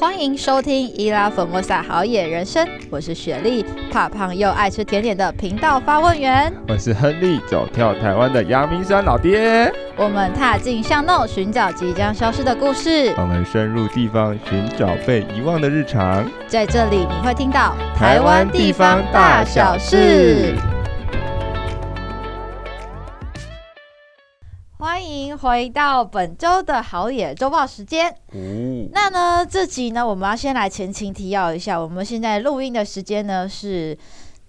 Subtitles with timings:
[0.00, 3.62] 欢迎收听伊拉粉莫萨好野人生，我是雪莉，
[3.92, 6.50] 怕胖又爱吃甜点的频道发问员。
[6.68, 9.70] 我是亨利，走跳台湾的阳明山老爹。
[9.98, 13.12] 我们踏进巷弄，寻找即将消失的故事。
[13.18, 16.26] 我们深入地方，寻找被遗忘的日常。
[16.46, 20.54] 在这里，你会听到台湾地方大小事。
[25.40, 28.14] 回到本周的好野周报时间。
[28.32, 31.80] 嗯，那呢，这集呢，我们要先来前情提要一下。
[31.80, 33.96] 我们现在录音的时间呢是。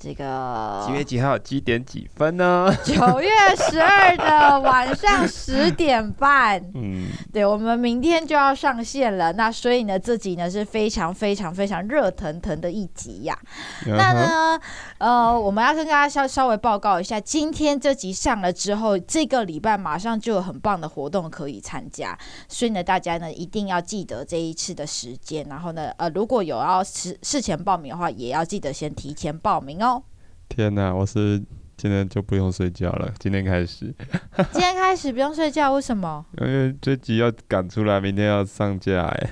[0.03, 2.75] 这个几月几号几点几分呢？
[2.83, 6.59] 九月十二的晚上十点半。
[6.73, 9.31] 嗯，对，我们明天就要上线了。
[9.33, 13.37] 那所以呢，这集呢是非常非常非常热腾腾的一集呀。
[13.85, 13.95] Uh.
[13.95, 14.59] 那呢，
[15.01, 22.15] 呃，我们要跟大家稍稍微报告一下，今天这集上了之后，这个礼拜马上就有很棒的活动可以参加。
[22.47, 25.43] 所以呢，大家呢一定要记得这一次的时间。
[25.49, 30.03] 然后呢，呃，如果有要事事前报名的话，也要记得先提前报名哦。
[30.47, 31.43] 天哪，我是
[31.75, 33.11] 今天就不用睡觉了。
[33.17, 33.91] 今天开始，
[34.53, 36.23] 今天开始不用睡觉，为什么？
[36.39, 39.29] 因为这集要赶出来，明天要上架哎。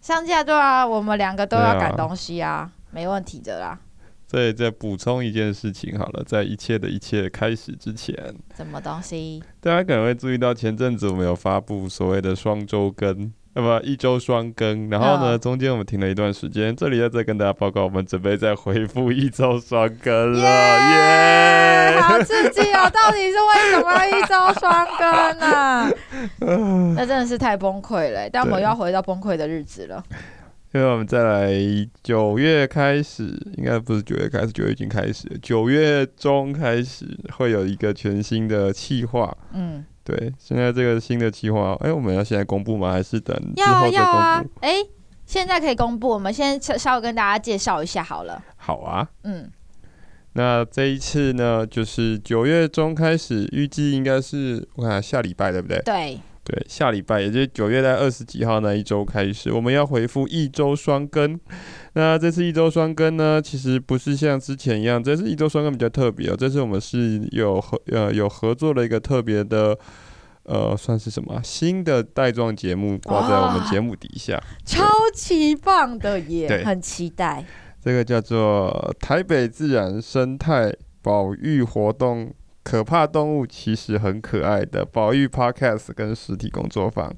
[0.00, 3.78] 上架对啊，我们两个都要赶东西啊，啊没问题的啦。
[4.30, 8.14] 再再补充一件事情好了，在一切的一切开始之前，
[8.56, 9.42] 什么东西？
[9.60, 13.32] 大家可能会注意到前阵子我们有发布所谓的双周更。
[13.52, 21.98] 那么一周双更，然后呢，中间我们停了一段时间，这里要再跟大家报告，我们准备再恢复一周双更了，耶 Yeah!
[21.98, 22.02] Yeah!
[22.02, 22.88] 好刺激哦！
[22.88, 25.90] 到底是为什么要一周双更呢？
[26.94, 30.00] 那真的是太崩溃了，但我们又要回到崩溃的日子了。
[30.72, 31.52] 因为我们再来
[32.02, 33.24] 九月开始，
[33.56, 39.84] 应该不是九月开始，九月已经开始了，九月中开始会有一个全新的计划，嗯。
[40.02, 42.90] 对，现在这个新的计划，哎，我们要现在公布吗？
[42.90, 43.96] 还是等之后再公布？
[43.96, 44.74] 要啊，哎，
[45.24, 46.08] 现在可以公布。
[46.08, 48.42] 我们先稍微跟大家介绍一下好了。
[48.56, 49.48] 好啊，嗯，
[50.32, 55.80] 那这一次呢，就是九月中开始，预计应该是我看下礼拜对不对？
[55.84, 56.18] 对。
[56.50, 61.38] 对，下礼拜也就是九月在二十几号那一周开始，我们要回复一周双更。
[61.92, 66.34] 那这次一周双更呢，其实不是像之前一样，这次一周双更比较特别哦。
[66.36, 69.78] 这次我们是有合呃有合作了一个特别的
[70.42, 74.84] 呃，算是什么新的带状节目挂在我们节目底下，超
[75.14, 77.44] 级棒的耶，很期待。
[77.80, 82.34] 这个叫做台北自然生态保育活动。
[82.62, 87.10] 可怕动物其实很可爱的保育 Podcast 跟实体工作坊，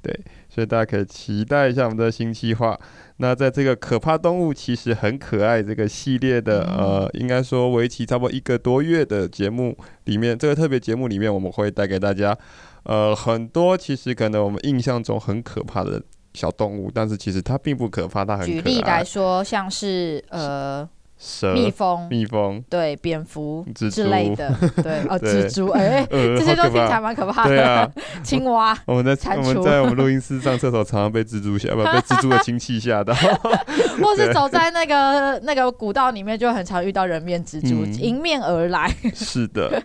[0.00, 0.18] 对，
[0.48, 2.78] 所以大家可以期待一下我们的新计划。
[3.18, 12.36] 那在这个可怕动物其实很可爱这个系列的呃，应该说为期差不多一个多月的节目里面，这个特别节目里面我们会带给大家
[12.84, 18.54] 呃很多其实可能我们印象中很可怕的小动物，但是其实它并不可怕，它很可爱。
[18.54, 20.88] 举例来说，像是呃。
[21.18, 27.48] 蛇、蜜蜂、蜜蜂，对，蝙蝠之类的，对，哦， 蜘蛛，哎，这些都听起来蛮可怕的。
[27.48, 27.90] 对啊，
[28.22, 33.12] 青蛙，我们在我们在我们录音室上厕所，常常被蜘蛛吓，不被蜘蛛的亲戚吓到。
[34.00, 38.88] 或是走在那个那个古道里面，就很常遇到人面蜘蛛迎面而来。
[39.12, 39.82] 是的，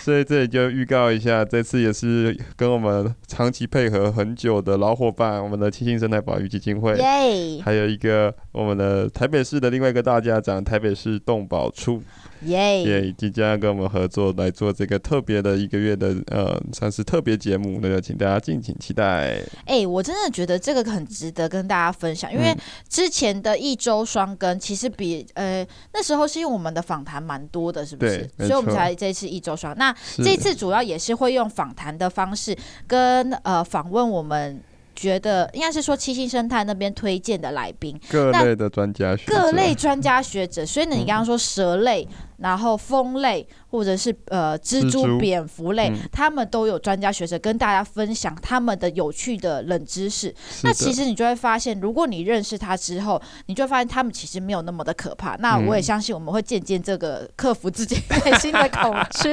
[0.00, 10.65] 所以这里就预告一下，这次也是跟我们长期配合很久的老伙伴，我们的七星生态保育基金会，耶，还有一个我们的台北市的另外一个大家长。
[10.66, 12.02] 台北市动保处，
[12.42, 19.38] 耶，也即将要跟我们合作来做这个特别的一个月的呃，算是特别节目，那就请大家敬请期待。
[19.64, 22.52] 哎、欸，我真的觉得这个很值得跟大家分享，因为
[22.88, 28.28] 之前的一周双更其实比呃那时候是因为我们的访谈蛮多的，是不是？
[28.38, 29.72] 所以我们才这次一周双。
[29.78, 32.56] 那这次主要也是会用访谈的方式
[32.88, 34.60] 跟呃访问我们。
[34.96, 40.66] 觉得应该是说七星生态那边推荐的来宾，各类的专家学者，各类专家学者。
[40.66, 42.08] 所以呢，你刚刚说蛇类。
[42.38, 50.34] 嗯然后蜂类或者是呃蜘蛛、蝙蝠类，嗯、他们都有专家学者跟大家分享他们的有趣的冷知识。
[50.62, 55.34] 那其实你就会发现，如果你认识它之后，你就会发现他们其实没有那么的可怕。
[55.36, 59.30] 嗯、那我也相信我们会渐渐这个克服自己内心的恐惧。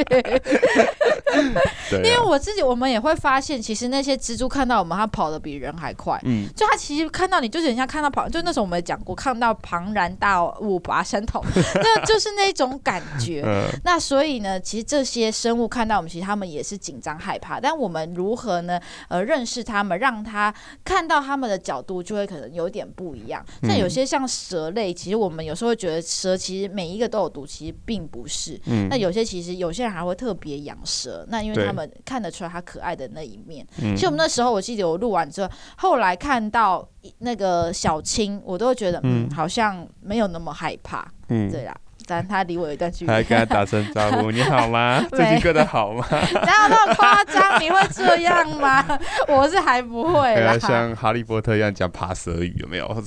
[1.91, 6.17] 因为我自己，我们也会发现，其实那些蜘蛛看到我们，它跑得比人还快。
[6.23, 6.47] 嗯。
[6.55, 11.43] 就它其实看到你，就是很像看到庞，就那时候我们讲过，看到庞然大物拔山头，
[11.75, 12.92] 那就是那种感。
[12.99, 13.43] 感觉。
[13.83, 17.59] 那所以呢，其实这些生物看到我们，其实他们也是紧张害怕。
[17.59, 18.79] 但我们如何呢？
[19.07, 20.53] 呃，认识他们，让他
[20.83, 23.43] 看到他们的角度，就会可能有点不一样。
[23.63, 28.59] 像有些像蛇类，其实我们有时候会觉得蛇其实每一个都有毒，其实并不是。
[28.89, 33.65] 那有些其实有些人还会特别养蛇，那因为他们看得出来它可爱的那一面。
[33.77, 36.87] 其实我们那时候，我记得我录完之后，后来看到
[37.19, 41.07] 那个小青，我都会觉得，嗯，好像没有那么害怕。
[41.29, 41.75] 嗯，对啦。
[42.05, 45.03] 但他离我有一段距离，还跟他打声招呼，你好吗？
[45.11, 46.05] 最近过得好吗？
[46.09, 47.61] 哪有那么夸张？
[47.61, 48.85] 你会这样吗？
[49.27, 50.57] 我是还不会啦。
[50.59, 53.03] 像哈利波特一样讲爬蛇语，有没有？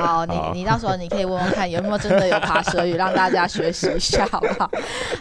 [0.00, 4.68] 好，你你到时候你可以问问看，有没有真的有爬蛇语，让大家学习一下，好不好？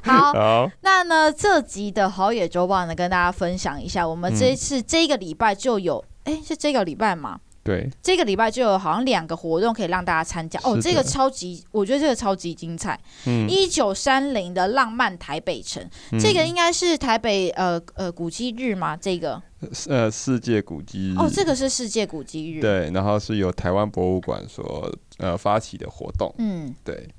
[0.03, 7.39] 好，好，那呢，这集的好野周报呢，跟大家分享一下，我们这一次这个礼拜就有，哎、嗯，是这个礼拜吗？
[7.65, 12.97] 对，这个礼拜就有好像两个活动可以让大家参加哦，这个超级，我觉得这个超级精彩。
[13.25, 18.95] 嗯，一九三零的浪漫台北城，嗯、这个应该是台北呃呃古迹日吗？
[18.95, 19.41] 这个
[19.87, 22.61] 呃世界古迹日哦，这个是世界古迹日。
[22.61, 26.31] 对，然后是由台湾博物馆所呃发起的活动。
[26.37, 27.09] 嗯，对，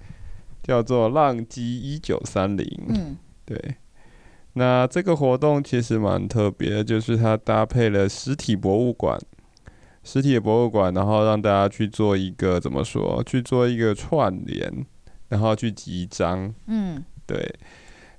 [0.63, 2.65] 叫做浪迹一九三零。
[2.87, 3.75] 嗯，对，
[4.53, 9.21] 那这个活动其实蛮特别的，就是它搭配了实体博物馆。
[10.07, 13.21] 实体的博物馆，然后让大家去做一个怎么说？
[13.25, 14.87] 去做一个串联，
[15.31, 16.55] 然后去集章。
[16.69, 17.53] 嗯，对。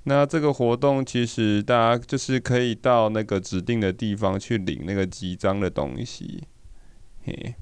[0.04, 6.44] 那这个活动其实大家就是可以到那个指定的地方去领那个集章的东西。
[7.24, 7.56] 嘿，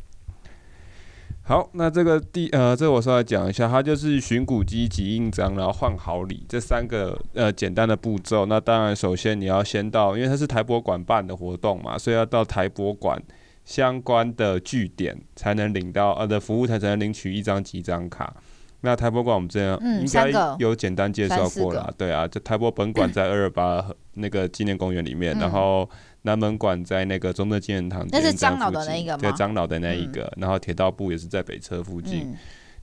[1.43, 8.47] 好，那这个第呃，这个我稍微讲一下，它就是寻古机、集印章，然后换好礼这三个呃简单的步骤。
[8.47, 13.21] 那当然，首先你要先到，因为它是台博馆办的活动嘛，所以要到台博馆。
[13.65, 18.33] 相关的据点才能领到呃的服务台才能领取一张集章卡。
[18.81, 20.29] 那台博馆我们这样应该
[20.59, 23.83] 有简单介绍过了，对啊，就台博本馆在 二二八
[24.13, 25.89] 那个纪念公园里面，嗯、然后
[26.21, 29.17] 南门馆在那个中正纪念堂，那是樟脑的那一个吗？
[29.19, 32.27] 对，樟脑的那一个，嗯、然后铁道部也是在北车附近。
[32.31, 32.35] 嗯、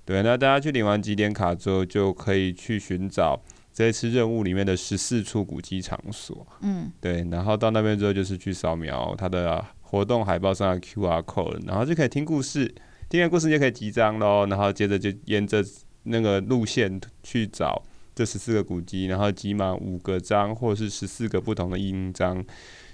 [0.05, 3.41] 对，那大家去领完集点卡之后，就可以去寻找
[3.73, 6.45] 这次任务里面的十四处古迹场所。
[6.63, 9.65] 嗯，对，然后到那边之后就是去扫描它的。
[9.93, 12.75] 活动海报上的 QR code，然后就可以听故事，
[13.11, 14.47] 听完故事就可以集章喽。
[14.47, 15.63] 然后接着就沿着
[16.05, 17.83] 那个路线去找
[18.15, 22.43] 这十四个古迹，然后集满五个章或是十四个不同的印章，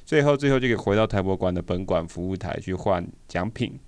[0.04, 3.78] 最后最后就可以回到台博馆的本馆服务台去换奖品。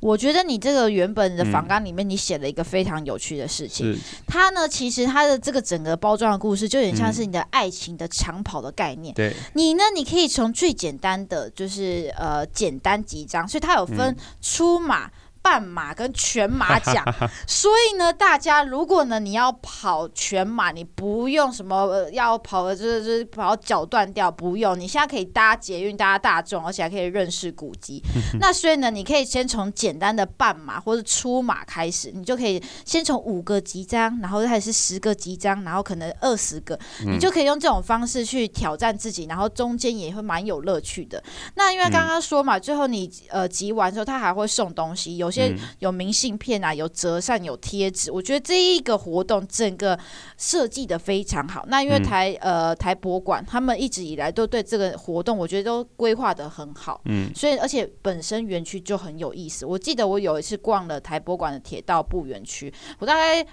[0.00, 3.92] 我觉得你这个原本的访纲里面，你写了一个非常有趣的事情。
[3.92, 9.14] 嗯、它呢，其实它的这个整个包装的故事，就有点像是你的爱情的长跑的概念。
[9.54, 15.06] 你呢，你可以从最简单的，就是呃，简单几章，所以它有分出马。
[15.06, 15.10] 嗯
[15.46, 17.04] 半马跟全马 奖，
[17.46, 28.02] 所以呢，大家如果呢你要跑全马，你不用什么、呃、要跑的就是就是跑脚断掉，不用，你现在可以搭捷运搭大众，而且还可以认识古迹。
[28.40, 36.76] 那所以呢，你可以先从简单的半马或者出马开始，你就可以先从五个集章，然后还是十个集章，然后可能二十个，
[37.06, 41.22] 你就可以用这种方式去挑战自己，然后中间也会蛮有乐趣的。
[41.54, 45.30] 那因为刚刚说嘛，最后你呃集完之后，他还会送东西，有。
[45.80, 48.12] 有明信片啊，有折扇，有贴纸。
[48.12, 49.98] 我觉得这一个活动整个
[50.36, 51.64] 设计的非常好。
[51.68, 57.00] 那因为台、嗯、呃台博馆他们一直以来都对这个活动，我觉得都规划的很好。
[57.06, 59.66] 嗯，所以而且本身园区就很有意思。
[59.66, 63.46] 我记得我有一次逛了台博馆的铁道部园区，我大概。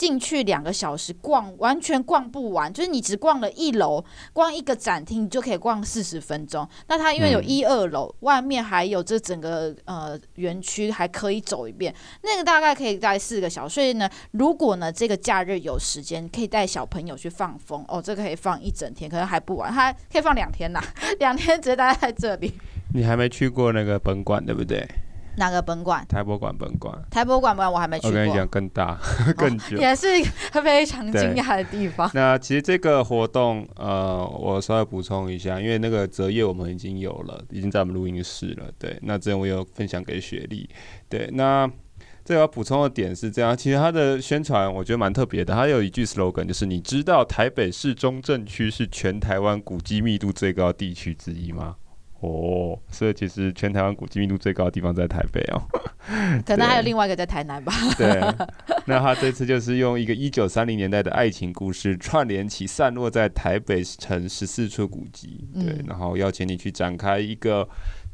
[0.00, 2.72] 进去两个小时逛，完全逛不完。
[2.72, 4.02] 就是你只逛了一楼，
[4.32, 6.66] 逛一个展厅，你就可以逛四十分钟。
[6.88, 13.74] 那它因为有一二楼，外面还有这整个呃园区还可以走一遍，那个大概可以待四个小时。
[13.74, 20.82] 所以呢，如果呢这个假日有时间，可以带小朋友去放风哦，这个可以放一整天，可能还不完，它可以放两天呐，
[21.20, 22.54] 两天直接待在这里。
[22.94, 24.88] 你还没去过那个本馆，对不对？
[25.36, 26.04] 哪个本馆？
[26.08, 27.02] 台博馆本馆。
[27.10, 28.10] 台博馆本我还没去过。
[28.10, 28.98] 我跟你讲，更大、
[29.36, 32.10] 更久，哦、也是一个非常惊讶的地方。
[32.14, 38.70] 那其实这个活动，呃，我稍微补充一下，因为那个折页我们已经有了，已经在我们录音室了。
[38.78, 40.68] 对，那之前我有分享给雪莉。
[41.08, 41.70] 对，那
[42.24, 45.54] 这个要补充的点是这样，其实它的宣传我觉得蛮特别的。
[45.54, 51.76] 它有一句 slogan，就是你知道台北市中正区是全台湾古迹密度最高地区之一吗？
[52.20, 55.62] 哦，所以其实全台湾古迹密度最高的地方在台北哦，
[56.44, 57.72] 可能还有另外一个在台南吧。
[57.96, 58.20] 对，
[58.86, 67.66] 那他这次就是用一个一九三零年代的爱情故事串联起散落在台北城十四处古迹，对，然后邀请你去展开一个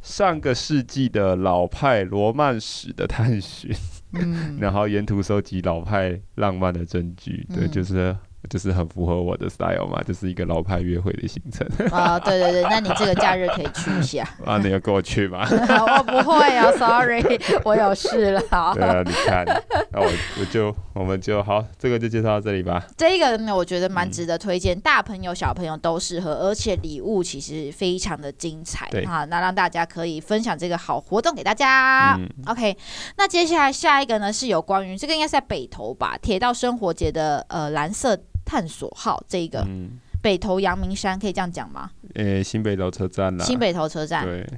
[0.03, 3.75] 上个世纪的老派罗曼史的探寻，
[4.13, 8.17] 嗯， 然后沿途收集老派浪漫的证据，对，就是。
[8.49, 11.67] 就是很符合我的 style 嘛，就是一个老派约会的行程。
[11.91, 14.29] 啊，对对对，那你这个假日可以去一下。
[14.45, 15.47] 啊，你要跟我去吗？
[15.49, 17.23] 我不会啊，sorry，
[17.65, 18.41] 我有事了。
[18.75, 19.45] 对啊，你看，
[19.93, 20.07] 那我
[20.41, 22.85] 我就我们就好，这个就介绍到这里吧。
[22.97, 28.89] 这个呢，我觉得蛮值得推荐，嗯、大朋友小朋友都适合，而且礼物其实非常的精彩。
[28.91, 32.17] 对啊，那让大家可以分享这个好活动给大家。
[32.19, 32.77] 嗯、OK，
[33.17, 38.19] 那接下来下一个呢是有关于这个应该是在北投吧，铁道生活节的呃蓝色。
[38.47, 41.91] 探索号这个、嗯、北投阳明山可以这样讲吗？
[42.15, 43.45] 诶、欸，新北投车站啦。
[43.45, 44.25] 新北投车站。
[44.25, 44.49] 对，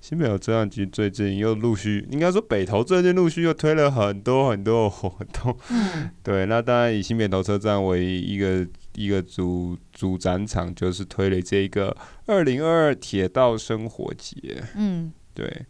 [0.00, 5.56] 新北投车站其实最近又陆续，应该说北投最近陆续又推了很多很多的活动。
[5.70, 6.10] 嗯。
[6.22, 14.62] 对，那当然以新北投车站为一个一个主主展场，就是推了这一个二零二二铁道生活节。
[14.76, 15.10] 嗯。
[15.34, 15.66] 对。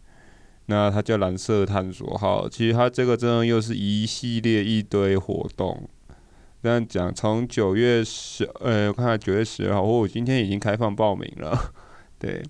[0.67, 5.89] 那它叫蓝色探索号，其实它这个真的又是一系列一堆活动。
[6.61, 11.73] 这样讲，从九月十，呃，我看看九月十二号，我今天已经开放报名了，
[12.19, 12.43] 对。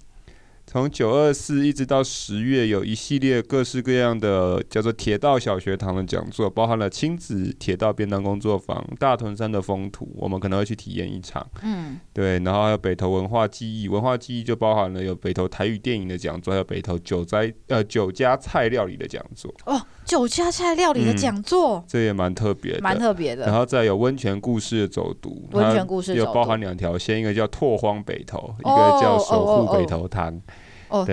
[0.72, 11.46] 从九二四一直到十月，有一系列各式各样的叫做铁道小学堂的讲座，包含了亲子铁道便当工作坊、大屯山的风土，我们可能会去体验一场。
[11.62, 19.54] 嗯，对，然后还有北投文化记忆，文化记忆就包含了有北投台语电影的讲座，还有北投九斋呃酒家菜料理的讲座。
[19.66, 23.46] 哦，酒家菜料理的讲座，嗯，这也蛮特别，蛮特别的。
[23.46, 30.34] 然后再有温泉故事的走读，温泉故事有包含两条线，一个叫拓荒北投，一个叫守护北投汤。
[30.34, 30.42] 哦，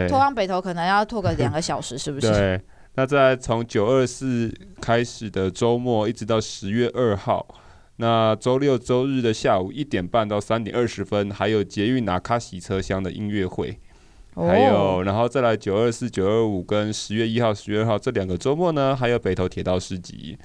[0.09, 2.31] 拓荒北投可能要拖个两个小时，是不是？
[2.31, 2.61] 对，
[2.97, 7.47] 那在从九二四开始的周末，一直到十月二号，
[7.97, 13.79] 那周六周日的下午一点半到三点二十分，还有捷运拿卡洗车厢的音乐会，
[14.35, 20.37] 哦、还有，然后再来九二四、九二五跟十月一号、十月二号这两个周末呢，还有北投铁道市集。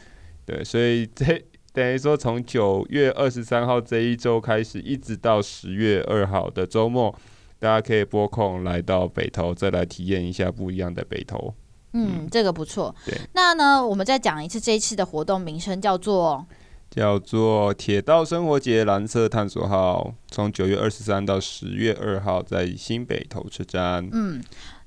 [0.46, 7.16] 对，所以这等于说从九月二十三号这一周开始，一直到十月二号的周末。
[7.64, 11.54] 大家可以拨空来到北投，再来体验一下不一样的北投。
[11.94, 12.94] 嗯，这个不错。
[13.06, 16.46] 对，那呢，我们再讲一次这一次的活动名称，叫做
[16.90, 24.10] 叫做铁道生活节蓝色探索号，从九月二十三到十月二号，在新北投车站。
[24.12, 24.44] 嗯。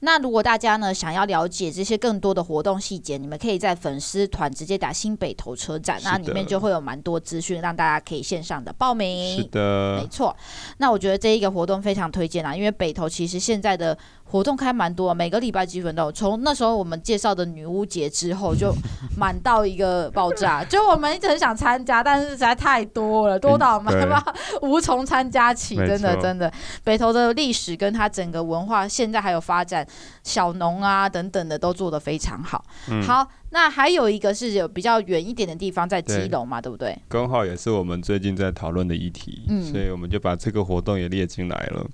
[0.07, 9.37] 那如果大家呢想要了解这些更多的活动细节，你们可以在粉丝团直接打新北投车站，那里面就会有蛮多资讯，让大家可以线上的报名。
[9.37, 10.35] 是的，没错。
[10.77, 13.99] 那我觉得这一个活动非常推荐啊，因为北投其实现在的
[14.29, 16.13] 活动开蛮多，每个礼拜基本都有。
[16.13, 18.75] 从那时候我们介绍的女巫节之后，就
[19.17, 20.63] 满到一个爆炸。
[20.69, 23.95] 就我们一直很想参加，但是实在太多了，多到我们
[24.63, 25.77] 无从参加起。
[25.77, 26.53] 真的，真的，
[26.83, 29.87] 北投的历史跟它整个文化，现在还有发展。
[30.25, 32.65] 小农啊，等等的都做得非常好。
[32.91, 36.99] 嗯、好，那还有一个是有比较远一点的地方，在基隆嘛，对，对不对？
[37.09, 41.87] 刚好也是我们最近在讨论的议题，嗯、所以我们就把这个活动也列进来了。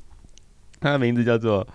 [0.80, 1.66] 它的名字叫做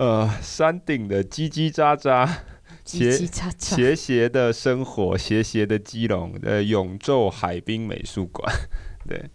[0.00, 2.26] 呃山顶的叽叽喳喳，
[2.86, 3.12] 斜
[3.58, 8.50] 斜斜的生活，斜斜的基隆的永昼海滨美术馆，
[9.06, 9.28] 对。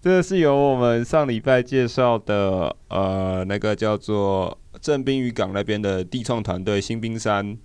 [0.00, 7.58] 这个是由我们上礼拜介绍的，呃，那个叫做正滨渔港那边的地创团队新冰山，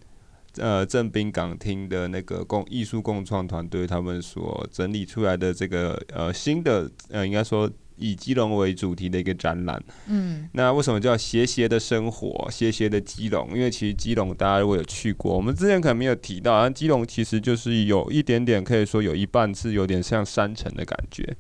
[0.58, 7.72] 呃，正滨港厅的那个共艺术共创团队，他们所整理出来的这个呃新的，呃，应该说。
[7.98, 13.50] 以基隆为主题的一个展览，嗯，那为什么叫斜斜的生活，斜斜的基隆？
[13.54, 21.36] 因为其实基隆大家如果有去过，我们之前可能没有提到，但基隆其实就是有一点点，可以说有一半是有点像山城的感觉，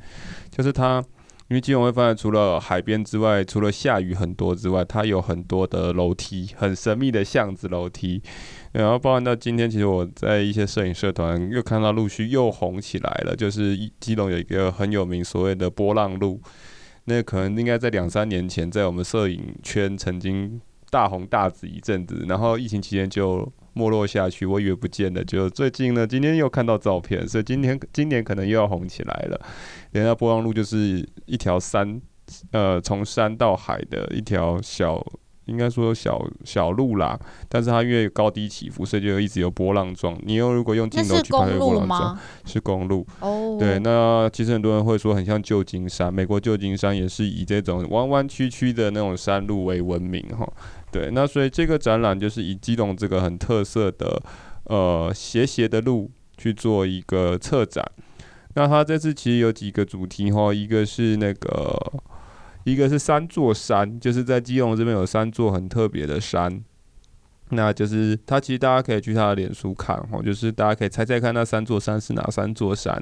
[0.49, 1.03] 就是它。
[1.47, 8.19] 因为基隆会发现，除了海边之外，除了下雨很多之外，它有很多的楼梯，很神秘的巷子楼梯。
[8.71, 16.41] 然后包含到今天，其实我在一些摄影社团又看到陆续又红起来了，就是基隆有一个很有名所谓的波浪路，
[17.03, 20.59] 那可能应该在两三年前在我们摄影圈曾经
[20.95, 23.51] 大红大紫一阵子，然后疫情期间就。
[23.77, 25.21] 没落下去，我以为不见了。
[25.25, 29.37] 就最近呢，今天又看到照片，所以今天今年可能又要红起来了。
[29.91, 32.01] 人家波浪路就是一条山，
[32.51, 35.05] 呃，从山到海的一条小，
[35.45, 37.19] 应该说小小路啦。
[37.49, 40.17] 但是它因为高低起伏，所以就一直有波浪状。
[40.23, 43.05] 你又如果用镜头去拍波浪状，是公路。
[43.19, 43.57] 哦。
[43.59, 50.47] 对，那其实很多人会说很像旧金山，美国旧金山也是以这种弯弯曲曲的那种山路为闻名哈。
[50.91, 54.21] 对，那所以这个展览就是以基隆这个很特色的
[54.65, 57.85] 呃斜斜的路去做一个策展。
[58.55, 61.77] 那它这次其实有几个主题哈，一个是那个
[62.65, 66.61] 一个是三座山，就是在基隆这边有三座很特别的山。
[67.49, 73.01] 那就是它，其实大家可以去它的脸书看哦，就是大家可以猜猜看那三座山是哪三座山。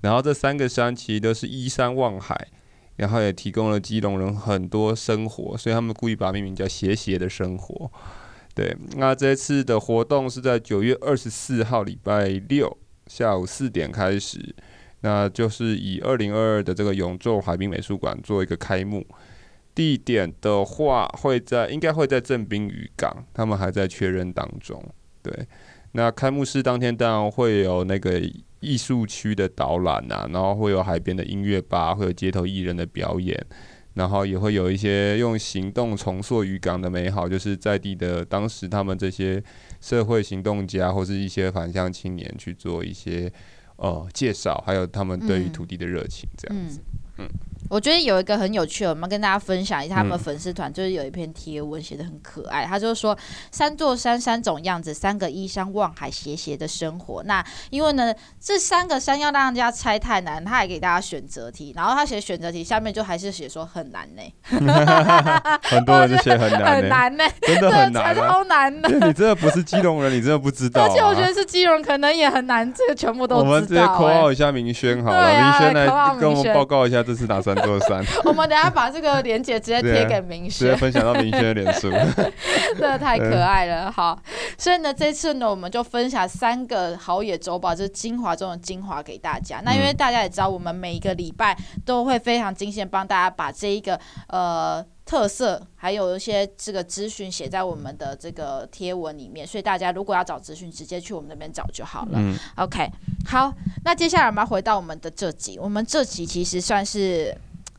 [0.00, 2.48] 然后这三个山其实都是依山望海，
[2.96, 7.90] 然后也提供了基隆人很多生活，所以他们故意把它命名叫“斜斜的生活”。
[8.56, 14.54] 对，那这次的活动是在九月二十四号礼拜六下午四点开始，
[15.00, 19.06] 那就是以二零二二的这个永昼海滨美术馆做一个开幕。
[19.74, 24.82] 地点的话，会在应该会在正滨渔港，他们还在确认当中。
[25.22, 25.46] 对，
[25.92, 28.18] 那开幕式当天当然会有那个
[28.60, 33.38] 艺术区的导览啊，然后会有海边的音乐吧，会有街头艺人的表演，
[33.92, 39.42] 然后也会有一些用行动重塑渔港的美好，就是在地的当时他们这些
[39.82, 43.30] 社会行动家或是一些返乡青年去做一些
[43.76, 46.80] 呃介绍，还有他们对于土地的热情这样子，
[47.18, 47.26] 嗯。
[47.26, 47.28] 嗯
[47.68, 53.16] 我觉得有一个很有趣的，我们跟大家分享一下，他们粉丝团就是有一篇贴文写的很可爱，他就是说
[53.50, 57.22] 三座山三种样子，三个依山望海斜斜的生活。
[57.24, 64.22] 那因为呢，这三个山要让人家猜太难，他还给大家选择题，然后他写选择题下面就还是写说很难呢。
[65.62, 68.88] 很多人就写很难，很难呢， 真的很难，超难的。
[68.88, 70.84] 你真的不是基隆人，你真的不知道。
[70.84, 73.48] 而且我觉得是基隆可能也很难，这个全部都知道。
[73.48, 75.86] 我们直接扣号一下明轩好了，明轩来
[76.20, 77.55] 跟我们报告一下这次哪三。
[77.62, 81.90] 座山， 我们等下把这个链接直接贴给明轩，直接分享到明轩的脸书，
[82.76, 83.90] 真的太可爱了。
[83.90, 84.18] 好，
[84.58, 89.60] 所以呢，这次呢，我们就分享三个好野周报，就是精华中的精华给大家。
[89.64, 93.98] 那因为大家也知道，我们每一个礼拜都会非常精心帮大家把这一个
[94.28, 102.18] 呃特色，还有一些这个资讯写在我们的这个贴文里面，所以大家如果要找资讯，直接去我们那边找就好了。
[102.20, 102.86] 嗯，OK，
[103.24, 103.50] 好，
[103.84, 107.34] 那接下来我们要回到我们的这集，我们这集其实算是。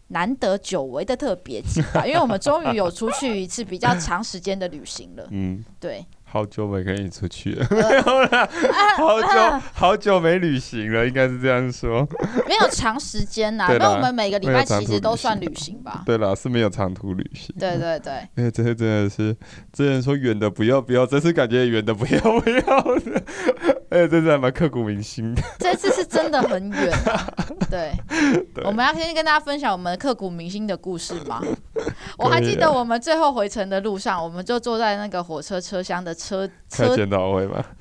[0.10, 5.28] 难得久违的特别集吧，因为我们终于有出去一次比较长时间的旅行了。
[5.32, 6.06] 嗯，对。
[6.30, 8.50] 好久没跟你出去了， 没有了，
[8.98, 12.06] 好久好久没旅行了，应该是这样说。
[12.46, 16.04] 没有长时间呐， 因为我们每个礼拜其实都算旅行吧。
[16.06, 17.56] 对了，是没有长途旅行。
[17.58, 18.14] 对对对。
[18.36, 19.34] 哎，这次真的是，
[19.72, 23.24] 之前说远的不要不要，这次感觉远的不要不要的。
[23.90, 25.42] 哎，这次还蛮刻骨铭心的。
[25.58, 27.26] 这次是真的很远啊。
[27.70, 27.94] 对。
[28.66, 31.42] 我们要先跟大家分享我们刻骨铭心的故事吗？
[32.18, 36.18] 我还记得我们最后回程的路上，我们就坐在那个火车车厢的。
[36.28, 37.64] 车车检讨会吗？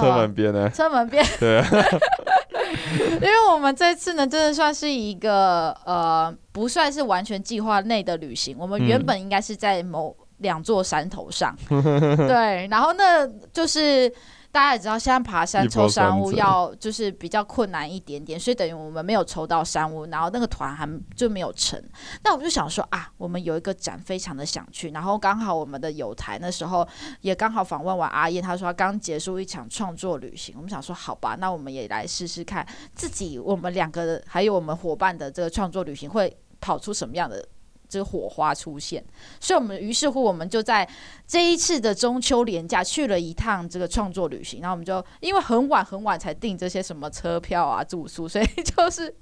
[0.00, 0.70] 车门边呢？
[0.70, 1.24] 车门边。
[1.40, 1.66] 对啊，
[3.20, 8.56] 因为我们这次呢，真的算是一个呃，不算是完全计划内的旅行。
[8.58, 14.12] 我们原本应该是在某两座山头上，嗯、对，然后那就是。
[14.50, 21.80] 大家也知道，现在爬山抽山屋要就是比较困难一点点，所以等于我们没有抽到山屋，然后那个团还就没有成。
[22.24, 26.86] 那我们就想说啊，我们有一个展非常的想去，然后刚好我们的友台那时候
[27.20, 37.46] 也刚好访问完阿燕，她说她刚结束一场创作旅行，我们想说好吧，那我们也来试试看自己我们两个还有我们伙伴的这个创作旅行会跑出什么样的。
[37.88, 39.02] 这个火花出现，
[39.40, 40.88] 所以我们于是乎我们就在
[41.26, 49.14] 这一次的中秋连假去了一趟这个创作旅行，然后我们就因为很晚很晚才订这些什么车票啊住宿，所以 就是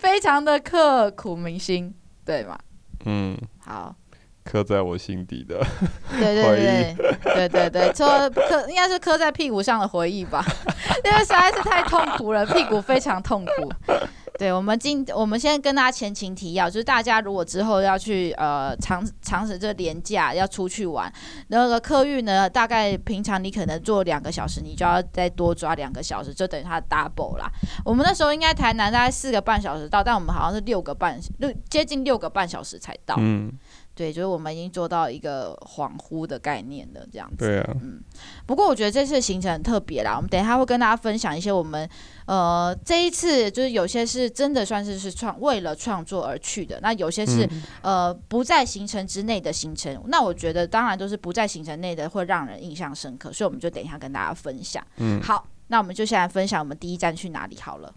[0.00, 2.58] 非常的刻苦铭心，对吗？
[3.04, 3.94] 嗯，好，
[4.50, 5.64] 刻在我心底的，
[6.18, 10.44] 对对对对对对，说刻应该是刻在屁股上的回忆吧，
[11.04, 13.72] 因为实在是太痛苦了，屁股非常痛苦。
[14.38, 21.12] 对，我们今我们先跟大家前情提要，就是大家如果之后要去呃长长时这廉价要出去玩，
[21.48, 27.52] 那个客运呢，大概平常你可能坐两个小时，你就要再多抓两个小时，就等于它 double 啦。
[27.84, 33.16] 我们那时候应该台南大概四个半小时到，但我们好像是六个半六接近六个半小时才到。
[33.18, 33.52] 嗯。
[34.00, 37.36] 对，就是我们已经做到一个恍惚的概念了，这样子。
[37.36, 38.02] 对啊，嗯。
[38.46, 41.86] 不过我觉得这次行程很特别啦，我们等一下会跟大家分享一些我们
[42.24, 50.02] 呃这一次就是有些是真的算是是创为了创作而去的，那有些是、嗯、呃不在行程之内的行程。
[50.06, 54.82] 那我觉得当然都是不在行程内的会让人印象深刻，所以我们就等一下跟大家分享。
[54.96, 57.92] 嗯，好，那我们就先来分享我们第一站去哪里好了。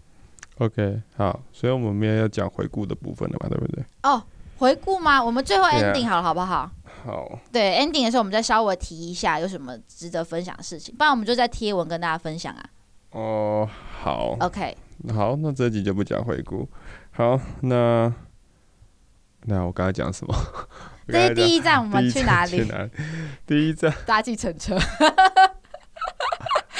[0.58, 3.82] OK，好，所以我们明天要讲回顾的部分了嘛，对不对？
[4.02, 4.22] 哦。
[4.58, 5.22] 回顾吗？
[5.22, 6.70] 我们最后 ending 好了，好不好？
[7.04, 7.38] 好。
[7.52, 12.64] 对，ending 的时候我们再稍微提一下有什么值得分享的事情，不然我们就在贴文跟大家分享啊。
[13.10, 13.68] 哦，
[14.02, 14.36] 好。
[14.40, 14.76] OK。
[15.14, 16.68] 好，那这集就不讲回顾。
[17.10, 18.12] 好，那
[19.42, 20.34] 那我刚才讲什么？
[21.06, 22.56] 这是第一站，我们去哪里？
[22.58, 22.90] 去哪里？
[23.46, 24.78] 第一站搭计程车。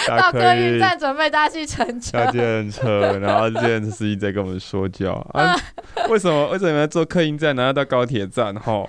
[0.09, 5.55] 到客运站准备搭去乘车，搭计程车，然后计司机在跟我们说教啊，
[6.09, 8.55] 为什么为什么要坐客运站，然后到高铁站？
[8.55, 8.87] 哈，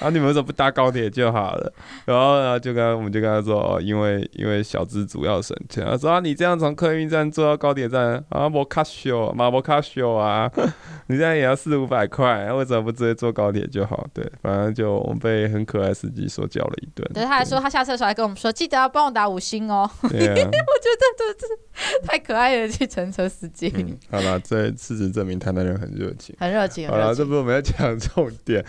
[0.00, 1.72] 然后你们为什么不搭高铁就好了？
[2.04, 5.84] 然后呢，就跟我们就跟他说，哦，因为因为小资主要省钱。
[5.84, 10.50] 他说啊，你这样从客运站坐到高铁站啊，摩卡修，马摩卡修啊，
[11.08, 14.06] 你这样也要四五百块，为什么不直接坐高铁就好？
[14.12, 17.08] 对，反正就我们被很可爱司机说教了一顿。
[17.14, 19.88] 对，他还说他下车的时候还跟我们说，记得要帮我打五星哦。
[20.08, 20.45] 对啊，我
[20.86, 23.72] 觉得这这太可爱了，计程车司机。
[23.74, 26.88] 嗯，好了，这事实证明台南人很热情，很热情。
[26.88, 28.64] 好了，这不是我们要讲重点，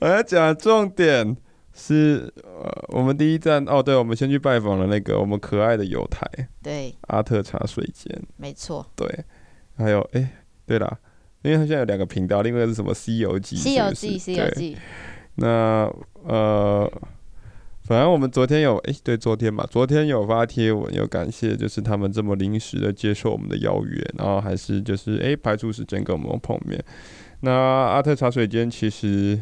[0.00, 1.36] 我要讲重点
[1.72, 6.26] 是呃，我们第一站哦，对，我们先去拜访了那个我们可爱的犹太，
[6.62, 9.08] 对，阿特茶水间，没错，对，
[9.76, 10.28] 还有哎，
[10.66, 10.98] 对了，
[11.42, 14.74] 因为他现在有两个频道，另外是什么《西游记》，《西游记》，《西游记》。
[15.36, 15.90] 那
[16.24, 16.92] 呃。
[17.92, 26.82] 反正我们昨天有诶、欸，对，昨天嘛，昨天有发贴文，有感谢，就是他们这么临时的接受我们的邀约，然后还是就是诶、欸，排出时间跟我们碰面。
[27.40, 29.38] 那阿特茶水间其实，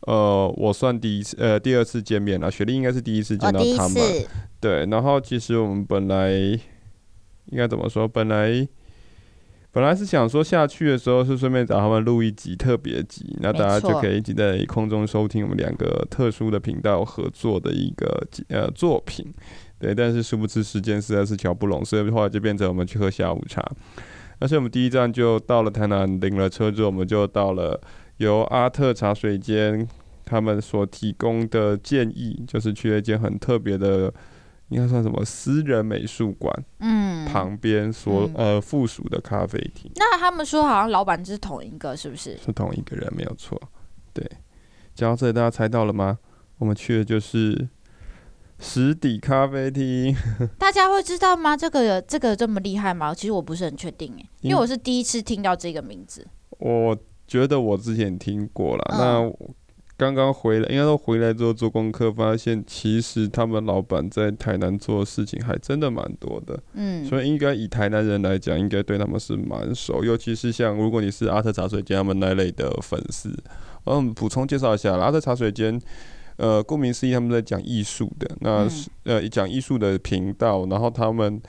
[0.00, 2.50] 呃，我算第一次，呃，第二次见面了。
[2.50, 4.02] 雪莉应该是第一次见到他们，
[4.60, 4.84] 对。
[4.90, 8.06] 然后其实我们本来应该怎么说？
[8.06, 8.68] 本来。
[9.76, 19.30] 本来是想说下去的时候是顺便找他们录一集特别集，那大家就可以一起在空中收听我们两个特殊的频道合作的一个呃作品，
[19.78, 19.94] 对。
[19.94, 23.62] 但是殊不知时间实在是乔不拢，所以后来就变成我们去喝下午茶。
[24.38, 27.78] 而且我们第一站就到了台南，领了车之后，我们就到了
[28.16, 29.86] 由阿特茶水间
[30.24, 34.10] 他们所提供的建议，就是去了一间很特别的。
[34.68, 36.52] 应该算什么私人美术馆？
[36.80, 39.90] 嗯，旁边所、嗯、呃附属的咖啡厅。
[39.96, 42.36] 那他们说好像老板就是同一个，是不是？
[42.38, 43.60] 是同一个人，没有错。
[44.12, 44.28] 对，
[44.94, 46.18] 讲到这里，大家猜到了吗？
[46.58, 47.68] 我们去的就是
[48.58, 50.14] 实底咖啡厅。
[50.58, 51.56] 大家会知道吗？
[51.56, 53.14] 这个这个这么厉害吗？
[53.14, 56.26] 其实我不是很确定诶，因为我是第一次听到这个名字。
[56.58, 59.54] 我觉得我之前听过了，嗯、那。
[59.98, 66.58] 刚刚回来，应该说回来之后做功课，发现其实他们老板在台南做的事情还真的蛮多的。
[66.74, 70.04] 嗯，所以应该以台南人来讲，应该对他们是蛮熟。
[70.04, 73.34] 尤其是像如果你是阿特茶水间他们那类的粉丝，
[73.84, 75.80] 嗯，补充介绍一下，阿特茶水间，
[76.36, 78.68] 呃，顾名思义，他们在讲艺术的，那
[79.04, 80.66] 呃讲艺术的频道。
[80.66, 81.40] 然后他们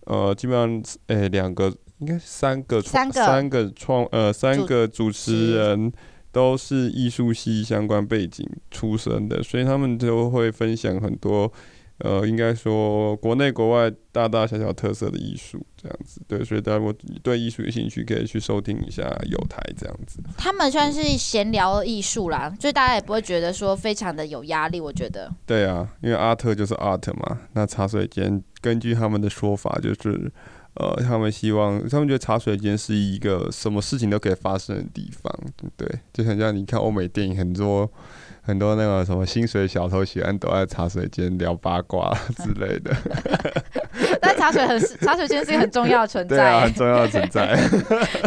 [0.00, 5.90] 呃基本上，诶两个应该三个三个三个创呃三个主持人。
[6.34, 11.50] 都是艺术系相关背景出身的，所以他们就会分享很多，
[11.98, 16.20] 呃，应该说国内国外大大小小特色的艺术这样子。
[16.26, 20.18] 对，所以大家如果对艺术有兴趣，可以去收听一下有台这样子。
[20.36, 24.80] 他们算是闲聊艺术啦，所以大家也不会觉得说非常的有压力。
[24.80, 25.32] 我觉得。
[25.46, 30.32] 对啊，因为阿特就是 art 嘛，那茶水间根据他们的说法就是。
[30.74, 35.32] 呃，他们希望，他们觉得茶水间是一个什么事情都可以发生的地方，
[35.76, 37.88] 对，就很像你看欧美电影，很多
[38.42, 42.92] 很多那个什么薪水小偷喜欢躲在茶水间聊八卦之类的。
[44.20, 47.56] 但茶水很茶水间是一个很重要的存在，对啊，很重要的存在，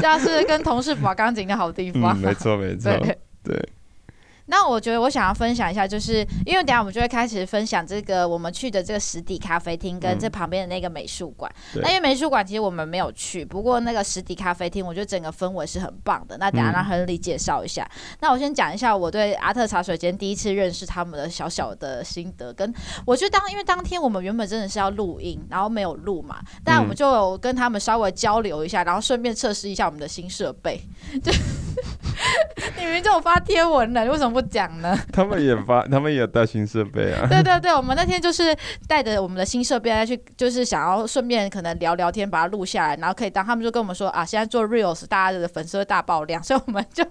[0.01, 2.17] 像是跟同事把钢琴的好地方。
[2.17, 3.17] 嗯，没错没错， 对。
[3.43, 3.69] 对
[4.47, 11.51] 那我觉得我想要分享一下，就是因为等下我们就会开始分享这个我们去的这个实体咖啡厅跟这旁边的那个美术馆。
[11.75, 16.37] 嗯、那因为美术馆其实我们没有去，不过那个实体咖啡厅，我觉得整个氛围是很棒的。
[16.37, 17.83] 那等下让亨利介绍一下。
[17.95, 22.73] 嗯、那我先讲一下我对阿特茶水间第一次认识他们的小小的心得，跟
[23.05, 30.81] 我觉得当因为当天我们原本真的是要录音，然后没有录嘛，但我们就有跟他们稍微交流一下，然后顺便测试一下我们的新设备。
[31.21, 31.31] 就
[32.77, 34.95] 你明明就有发贴文了，你为什么不讲呢？
[35.11, 37.25] 他们也发，他们也有带新设备啊。
[37.27, 38.55] 对对对，我们那天就是
[38.87, 47.03] 带着我们的新设备来去，就是想要顺便可能聊聊天，把它录下来，然后可以当他们就跟我们说啊，现在做 reels，大家的粉丝会大爆量，所以我们就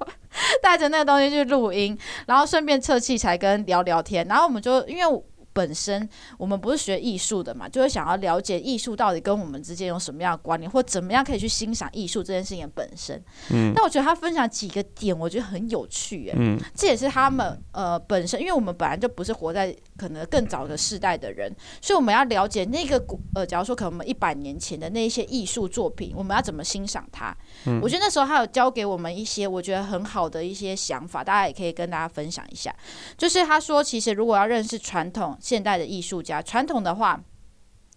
[0.63, 5.23] 带着那个东西去录音，然后顺便测器材跟聊聊天，然后我们就因为。
[5.57, 13.17] 本身我们不是学艺术的嘛，就会想要了解艺术到底跟我们之间有什么样的关联，或怎么样可以去欣赏艺术这件事情本身。
[13.51, 23.03] 嗯，那我觉得他分享几个点，我觉得很有趣，哎，嗯，这也是他们呃本身，因为我们本来就不是活在可能更早的世代的人，所以我们要了解那个
[23.35, 27.37] 呃，假如说可能我们一百年前的那一些艺术作品，我们要怎么欣赏它？
[27.67, 32.75] 嗯，我觉得那时候他有教给我们一些我觉得很好的一些想法，大家也可以跟大家分享一下。
[33.17, 35.37] 就是他说，其实如果要认识传统。
[35.41, 37.21] 现代的艺术家，传统的话，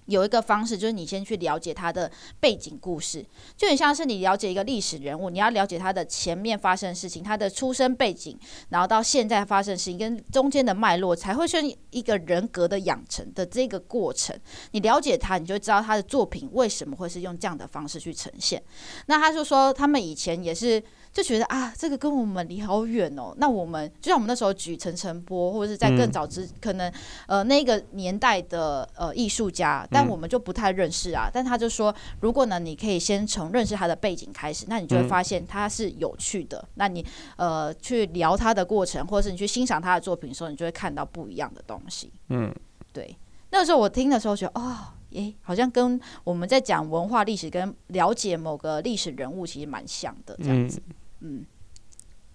[0.09, 3.23] 有一个方式就是你先去了解他的背景故事，
[3.55, 8.37] 就很像是你了解一个历史人物，你要了解他的前面发生的事情，他的出生背景，
[8.69, 11.57] 然后到现在发生的事情跟中间的脉络，才会是
[11.91, 14.35] 一个人格的养成的这个过程。
[14.71, 18.61] 你了解他，你就知道他的作品为什么会是用这样的方式去呈现。
[19.05, 23.33] 那他就说，他们以前也是就觉得啊，这个跟我们离好远哦。
[23.37, 26.91] 那我们就像我们那时候举陈晨波，或者是在更早之、嗯、可能
[27.27, 31.27] 呃那个年代的呃艺术家，但我们就不太认识啊。
[31.27, 36.59] 嗯、但他就说，如果呢，你可以先从认识他的背景开始，那你就会发现他是有趣的。
[36.59, 37.05] 嗯、那你
[37.37, 42.11] 呃去聊他的过程，或者是你去欣赏他的作品的时候，你就会看到不一样的东西。
[42.29, 42.53] 嗯，
[42.93, 43.17] 对。
[43.51, 44.77] 那个时候我听的时候觉得，哦，
[45.11, 50.81] 诶，好像跟我们在讲文化历史跟了解某个历史人物其实蛮像的这样子。
[50.87, 50.95] 嗯。
[51.21, 51.45] 嗯，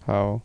[0.05, 0.39] 好，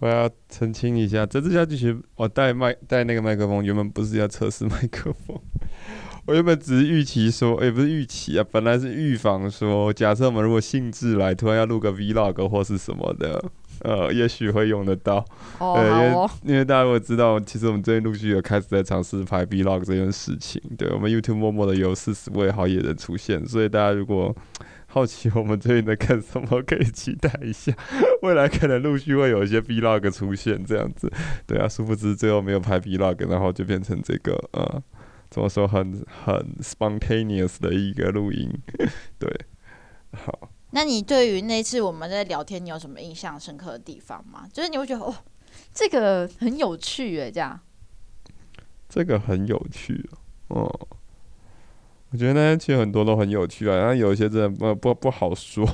[0.00, 5.40] 我要澄清一下，这次下其实我带麦带那个麦克风，原本不是要测试麦克风，
[6.26, 13.42] 我原本只是预期说，也、欸、不是预期啊，本来是预防说，假设我们如果兴致来，突然要录个 vlog 或是什么的，
[13.84, 15.24] 呃，也许会用得到。
[15.60, 24.34] 哦，对，因为哦因为大家如果知道，其实我们最近陆续有开始在尝试拍 vlog 这件事情，对，我们 YouTube 默默的有四十位好野人出现，所以大家如果。
[24.86, 26.62] 好奇我们最近在干什么？
[26.62, 27.72] 可以期待一下，
[28.22, 31.12] 未来可能陆续会有一些 vlog 出现，这样子。
[31.48, 34.80] 对啊，殊不知最后没有拍 vlog，然后就变成这个呃，
[35.30, 38.48] 怎么说很很 spontaneous 的一个录音。
[39.18, 39.28] 对，
[40.12, 40.53] 好。
[40.74, 44.44] 那你对于那次我们在聊天，你有什么印象深刻的地方吗？
[44.52, 45.14] 就是你会觉得哦，
[45.72, 47.58] 这个很有趣哎，这样。
[48.88, 50.10] 这个很有趣
[50.48, 50.68] 哦。
[52.10, 55.64] 我觉得那些其实很多都很有趣啊，然后有一些真的不不不好说。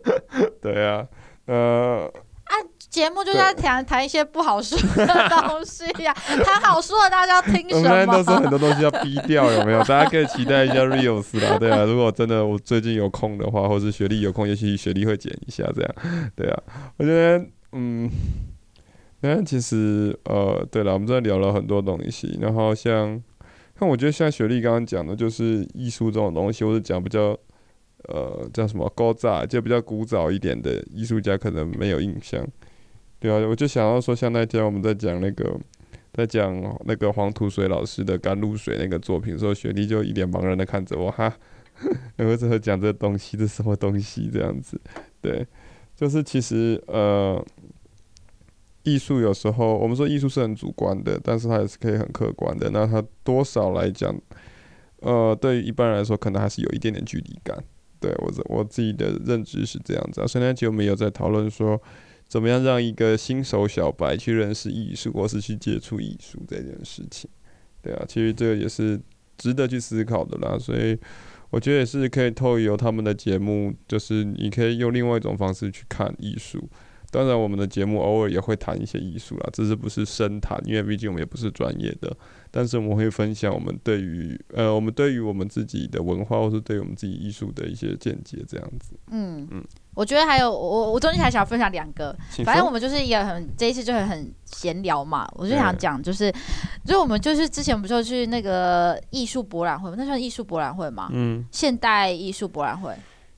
[0.60, 1.08] 对啊，
[1.46, 2.12] 呃，
[2.52, 5.06] 啊，节目就是要谈谈一些不好说的
[5.48, 7.90] 东西呀、啊，谈好说的大家要听什么？
[7.90, 9.78] 我们都是很多东西要逼掉，有没有？
[9.84, 11.84] 大家可以期待一下 Reels 啦，对啊。
[11.88, 15.94] 如果真的我最近有空的话，或是雪莉有空，也许雪莉会剪一下这样。
[16.36, 16.62] 对啊，
[16.98, 18.10] 我觉得，嗯，
[19.20, 23.22] 那其实呃，对了，我们真的聊了很多东西，然后像。
[23.80, 27.36] 那我觉得像雪莉刚刚讲的，就是艺术这种东西，或者讲比较
[28.08, 32.46] 呃叫什么高炸，就比较古早一点的艺术家，可能没有印象。
[33.18, 35.58] 对啊，我就想要说，像那天我们在讲那个，
[36.12, 36.52] 在讲
[36.84, 41.32] 那个黄土水老师的《甘露水》那个作品的时候，雪莉就一脸茫然的看着我，哈，
[42.16, 44.80] 然后这讲这东西，这什么东西这样子？
[45.20, 45.46] 对，
[45.96, 47.44] 就是其实呃。
[48.84, 52.68] 艺术有时候，我们说艺术是很主观的，但是它也是可以很客观的。
[52.70, 54.12] 那它多少来讲，
[54.98, 57.56] 呃，对于一般人来说，可能还是有一点点距离感。
[58.02, 60.26] 对我，我自己的认知是这样子啊。
[60.26, 61.80] 所以那期我们有在讨论说，
[62.26, 67.30] 怎么样让一个新手小白去认识艺术，或是去接触艺术这件事情。
[67.80, 69.00] 对啊，其实这个也是
[69.38, 70.58] 值得去思考的啦。
[70.58, 70.98] 所以
[71.50, 76.68] 我觉得也是可以透过他们的节目，就是你可以用另外一种方式去看艺术。
[77.10, 82.16] 当然，我们的节目偶尔也会谈一些艺术啦，只是不是深谈，因为毕竟我们也不是专业的。
[82.54, 88.94] 但是我们会分享我们对于呃，我们对于我们自己的文化，或是对于我们自己艺术的一些见解，这样子。
[89.10, 96.34] 嗯嗯，我觉得还有我我中间还想要分享两个，反正我们就是也很这一次就很很闲聊嘛，我就想讲就是，嗯、
[96.84, 101.08] 就是我们就是之前不就去那个艺术博览会，那算艺术博览会吗？
[101.12, 102.94] 嗯，现代艺术博览会。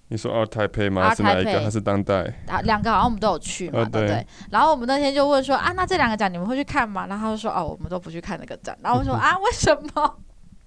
[0.08, 1.08] 你说 Art Taipei 吗？
[1.08, 1.60] 还是哪一个？
[1.60, 2.22] 还是当代？
[2.46, 4.26] 啊，两个好像我们都有去嘛，对不对？
[4.50, 7.06] 然后我们那天就问说啊，那这两个展你们会去看吗？
[7.06, 8.76] 然后他就说哦，我们都不去看那个展。
[8.82, 10.16] 然后我说 啊，为什么？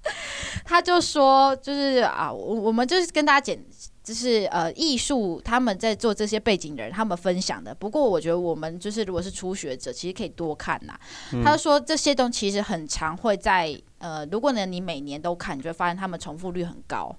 [0.65, 3.63] 他就说就是啊，我我们就是跟大家讲，
[4.03, 7.75] 就是呃，艺术他们在做这些背景的人他们分享的。
[7.75, 10.97] 不过我觉得我们就是如果是初学者，其实可以多看呐。
[11.33, 17.13] 嗯、他说这些东西其实很常会在呃，如果呢你每年都看，你就会发现他们重复率很高。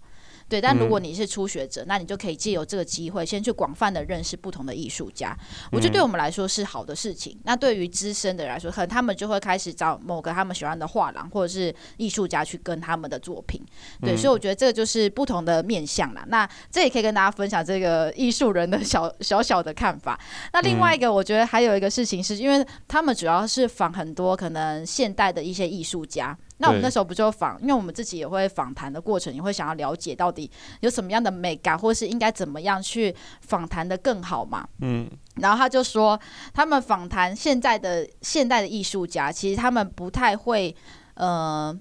[0.48, 5.36] 对，但如果你是初学者，嗯、那你就可以借由这个机会，先去广泛的认识不同的艺术家。
[5.40, 7.38] 嗯、我觉得对我们来说是好的事情。
[7.44, 13.60] 那对于资深的人来说，可能他们就会开始找某个他们喜欢的画廊或者是艺术家去跟他们的作品。
[14.00, 16.24] 对，嗯、所以我觉得这个就是不同的面向啦。
[16.28, 20.18] 那这也可以跟大家分享这个艺术人的小小小的看法。
[20.52, 26.36] 那另外一个，我觉得还有一个事情是，因为他们主要是访很多可能现代的一些艺术家。
[26.58, 34.68] 那我们那时候不就访，因为我们自己也会访谈的过程，也会想要了解到底有什么样的美感，或是应该怎么样去访谈的更好嘛。
[34.80, 36.18] 嗯，然后他就说，
[36.52, 40.74] 他们访谈现在的现代的艺术家，其实他们不太会，
[41.14, 41.76] 呃，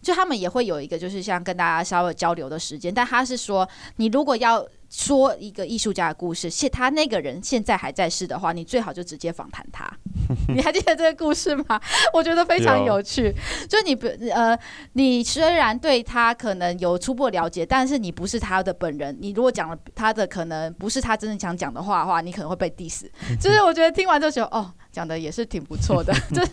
[0.00, 4.66] 就他们也会有一个就是像跟大家稍微交流的时间，但他是说，你如果要。
[4.90, 9.90] 说一个艺术家的故事，现他那个人现在还在世的话，你最好就直接访谈他。
[10.54, 11.80] 你还记得这个故事吗？
[12.14, 13.24] 我觉得非常有趣。
[13.24, 14.58] 有就你不呃，
[14.94, 19.16] 你虽然对他可能有初步了解，但是你不是他的本人。
[19.20, 23.04] 你如果讲了他的可能不是他真正想讲的话的话，你可能会被 diss。
[23.40, 26.50] 就是我觉得听完之后觉得哦，讲的也是挺不错的，就是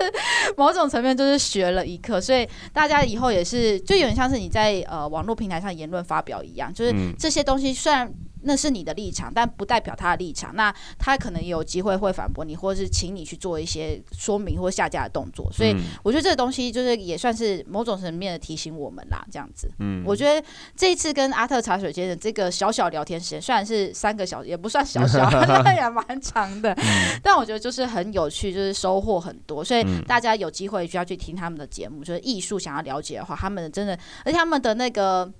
[0.57, 2.19] 某种层面就是学了一课。
[2.19, 8.11] 所以大家以后也是就有点像是你在呃网络平台上言论发表一样，就是这些东西虽然。
[8.43, 10.55] 那是你的立场，但不代表他的立场。
[10.55, 15.49] 那他可能也有机会会反驳你，或者是请你去做一些说明或下架的动作。
[15.51, 19.71] 所以我觉得这个东西就是也算是某种层面的提醒我们啦，这样子。
[19.79, 25.29] 嗯，我觉得这一次跟阿特茶水间的这个小小聊天时间，虽然是三个小时，也不算小小，
[25.63, 26.75] 但也蛮长的。
[27.23, 29.63] 但我觉得就是很有趣，就是收获很多。
[29.63, 35.31] 所以大家有机会就要去听他们的节目，就是艺术想要了解的话，他们真的，而且他们的那个。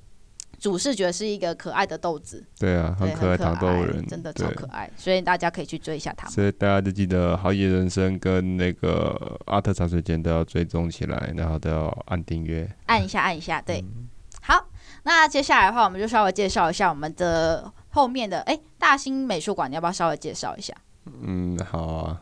[0.62, 6.32] 主视觉是一个可爱的豆子，对啊，很可爱，糖豆人真的超可爱，所以大家可以去追一下他们。
[6.32, 13.82] 所以大家就记得好野人生跟那个阿特茶水间都要追踪起来，然后都要按订阅，按一下，按一下，对。
[13.82, 14.08] 嗯、
[14.44, 14.68] 好，
[15.02, 20.76] 那接下来的话，我们就稍微介绍一下我们的后面的，哎，大兴美术馆，你要不要稍微介绍一下？
[21.24, 22.22] 嗯，好啊。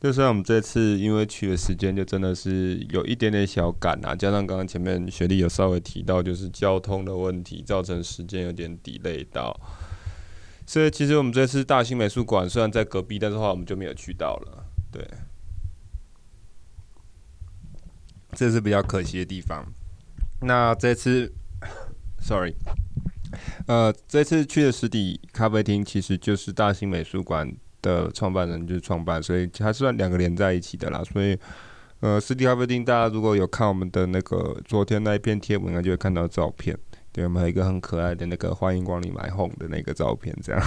[0.00, 9.54] 就算我们这次因为去的时间就真的是有一点点小赶啊，加上刚刚前面学弟有稍微提到，就是交通的问题造成时间有点 delay 到，
[10.66, 15.06] 所以其实我们这次大兴美术馆虽然在隔壁，但是话我们就没有去到了，对，
[18.32, 19.66] 这是比较可惜的地方。
[20.40, 21.30] 那这次，
[22.22, 22.54] sorry，
[23.66, 27.54] 呃，这次去的实体咖啡厅其实就是大兴美术馆。
[27.82, 31.02] 的创办人就是创办，所以还算两个连在一起的啦。
[31.04, 31.38] 所以，
[32.00, 36.76] 呃，实体咖啡厅，大家如果有看我们的那个昨天那一篇贴文，就会看到照片。
[37.12, 40.62] 对，我们有一个很可爱的那个欢迎光临 My Home 的那个照片，这样。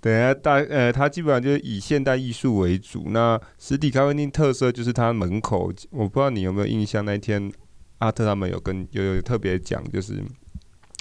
[0.00, 3.06] 等下大呃，它基本上就是以现代艺术为主。
[3.08, 7.50] 那实体咖啡厅特色就是它门口，我不知道你有没有印象，那天
[7.98, 10.22] 阿特他们有跟有有特别讲，就是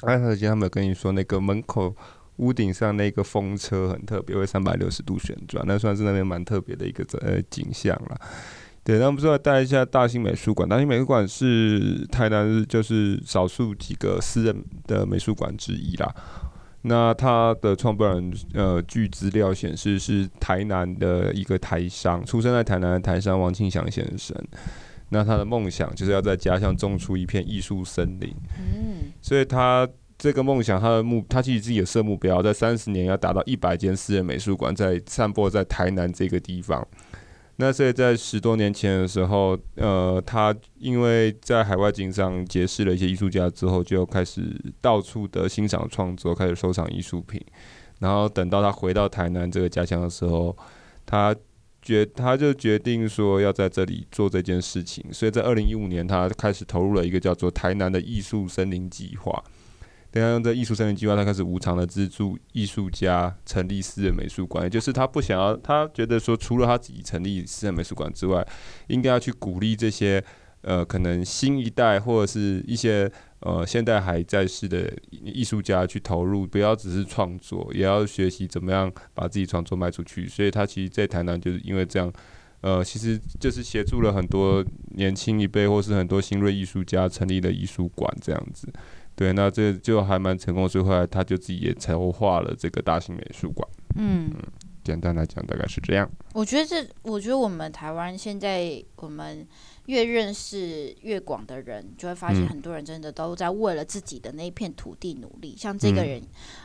[0.01, 1.95] 阿特他们有跟你说那个门口。
[2.39, 8.19] 屋顶上那个风车很特别，会三百六十度旋转，那算是那边蛮特别的一个呃景象了。
[8.81, 10.67] 对，那我们说带一下大兴美术馆。
[10.67, 16.15] 大兴美术馆是台南就是少数几个私人的美术馆之一啦。
[16.83, 24.35] 那他的创办人呃，据资料显示是台南的一个台商，出生在台南的台商王庆祥先生。
[25.09, 28.33] 那他的梦想就是要在家乡种出一片艺术森林。
[28.57, 29.87] 嗯，所以他。
[30.19, 36.85] 这个梦想，他的目，他其实自己也设目标，在三十年要达到一百间私人美术馆，在散播在台南这个地方。
[37.55, 44.43] 那所以在十多年前的时候，呃，他因为在海外经商结识了一些艺术家之后，就开始
[44.81, 47.41] 到处的欣赏创作，开始收藏艺术品。
[47.99, 50.55] 然后等到他回到台南这个家乡的时候，
[51.05, 51.33] 他
[51.81, 55.05] 决他就决定说要在这里做这件事情。
[55.13, 59.41] 所以在二零一五年，他开始投入了一个叫做台南的艺术森林计划。
[60.11, 68.45] 等下用这艺术生源计划，他开始无偿的资助艺术家成立私人美术馆，也就是他不想要，他觉得说除了他自己成立私人美术馆之外，
[68.87, 70.23] 应该要去鼓励这些
[70.61, 73.09] 呃可能新一代或者是一些
[73.41, 80.27] 呃现在还在世的艺术家去投入，不要只是创作，也要学习怎么样把自己创作卖出去。
[80.27, 82.11] 所以他其实，在台南就是因为这样，
[82.61, 88.67] 呃，其实就是协助了很多年轻一辈或是很多新锐艺术家成立了艺术馆这样子。
[89.19, 93.67] 对，那这就还蛮成功，所以后来他就自己也筹划了这个大型美术馆。
[93.97, 94.41] 嗯，嗯，
[94.81, 96.09] 简单来讲，大概是这样。
[96.33, 99.45] 我觉得这，我觉得我们台湾现在，我们
[99.85, 105.53] 越认识越广的人，就会发现很多人真的都在为了自己的那一片土地努力。
[105.53, 106.21] 嗯、像这个人，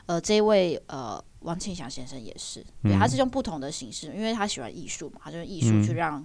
[0.07, 1.23] 呃，这一位呃。
[1.45, 6.19] 王庆祥先生也是，对，他是用不同的形式，嗯、因为他喜欢艺术嘛，他就用艺术去让、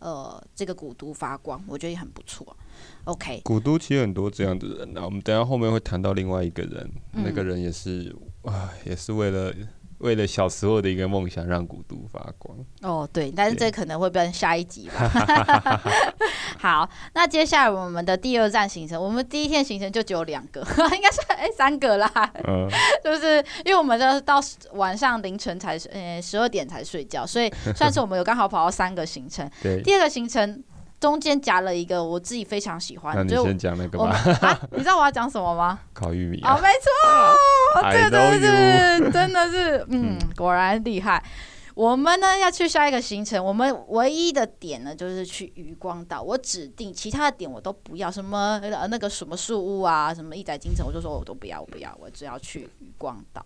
[0.00, 2.54] 嗯、呃这个古都发光，我觉得也很不错。
[3.04, 9.50] OK，古都其实很多这样的人，那我们等下后面会谈到另外一个人，嗯、那个人也是啊，也是为了。
[9.98, 12.56] 为了小时候的一个梦想，让古都发光。
[12.82, 15.80] 哦，对，但是这可能会变成下一集吧。
[16.60, 20.60] 好，那接下来我们的第二站行程，我们第一天行程就只有两个，
[20.94, 22.10] 应该是哎三个啦。
[22.46, 22.68] 嗯，
[23.02, 24.40] 就是因为我们的到
[24.72, 29.48] 晚上凌晨才呃十二点才睡觉，所以算是我们有刚好跑到三个行程。
[29.62, 30.62] 对，第二个行程。
[30.98, 34.16] 中间夹了一个我自己非常喜欢的，那你先讲那个吧。
[34.40, 35.78] 啊，你知道我要讲什么吗？
[35.92, 36.54] 烤玉米啊。
[36.54, 36.90] 哦，没错，
[37.92, 41.22] 对对对，真的是，嗯，果然厉害。
[41.74, 46.22] 我们呢要去下一个行程，我们唯一的点呢就是去渔光岛。
[46.22, 53.44] 我指定其他的点我都不要，什么那个什么树屋啊，什么一载金城，我就说我都不要，我不要，我只要去渔光岛。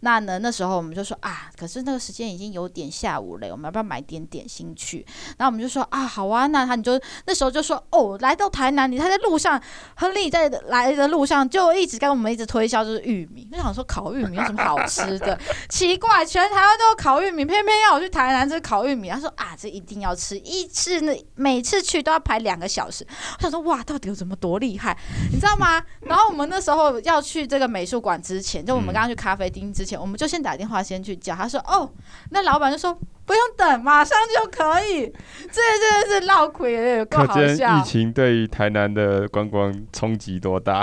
[0.00, 5.04] 那呢那时候我们就说啊，可是那个时间已经有点下午了，我们要不要买点点心去？
[5.38, 9.60] 然后我们就说啊，好啊，那他你就那时候就说哦，来到台南，你他在路上，
[9.96, 15.38] 亨利在来的路上就一直跟我们一直推销就是玉米，就想说烤玉米有什么好吃的？
[15.68, 17.80] 奇怪，全台湾都有烤玉米，偏偏。
[17.80, 23.06] 要我去台南这烤玉米，他说啊，这一定要吃，一次那每次去都要排两个小时。
[23.38, 24.94] 我想说哇，到底有怎么多厉害，
[25.32, 25.82] 你知道吗？
[26.02, 31.90] 然后我们那时候要去这个美术馆之前，就我们刚刚去咖啡厅之前，我们就先打电话先去叫，他说哦，
[32.30, 32.98] 那老板就说。
[33.26, 35.06] 不用等，马上就可以。
[35.06, 37.78] 这真的是闹亏，够好笑。
[37.78, 40.82] 疫情对于台南的观光冲击多大？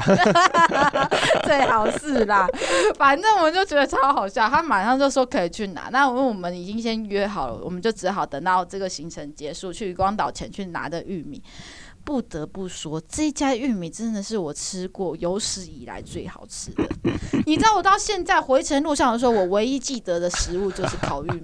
[1.44, 2.48] 最好是啦，
[2.98, 4.48] 反正我们就觉得超好笑。
[4.48, 11.44] 他马上就说可以去拿，那因为我们已经先约好了，我们就只好等到这个行程结束，去渔光岛前去拿的玉米。
[12.08, 16.88] 不得不说，这家玉米真的是我吃过有史以来最好吃的。
[17.46, 21.42] 你知道，我到现在回程路上的时候，我唯一记得的食物就是烤玉米。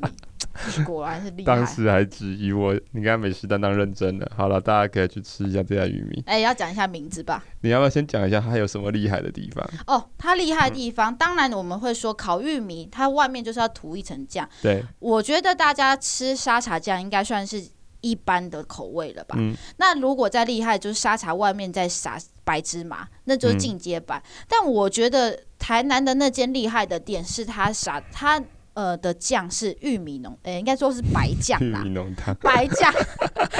[0.85, 1.47] 果然是厉害。
[1.47, 4.31] 当时还质疑我，你看美食担当认真的。
[4.37, 6.23] 好了，大家可以去吃一下这家玉米。
[6.27, 7.43] 哎、欸，要讲一下名字吧？
[7.61, 9.67] 你要不要先讲一下它有什么厉害的地方？
[9.87, 14.47] 哦，它厉害的地方，嗯、当然我们会说烤玉米，它外面就是要涂一层酱。
[14.61, 17.61] 对，我觉得大家吃沙茶酱应该算是
[18.03, 19.35] 一般的口味了吧？
[19.39, 19.55] 嗯。
[19.77, 24.21] 那如果再厉害，就是沙茶外面再撒白芝麻，那就是进阶版。
[24.23, 28.39] 嗯、但我觉得台南的那间厉害的店是它撒它。
[28.75, 32.93] 呃的酱是玉米浓，诶、欸、应该说是白酱啦， 玉米浓汤，白酱酱，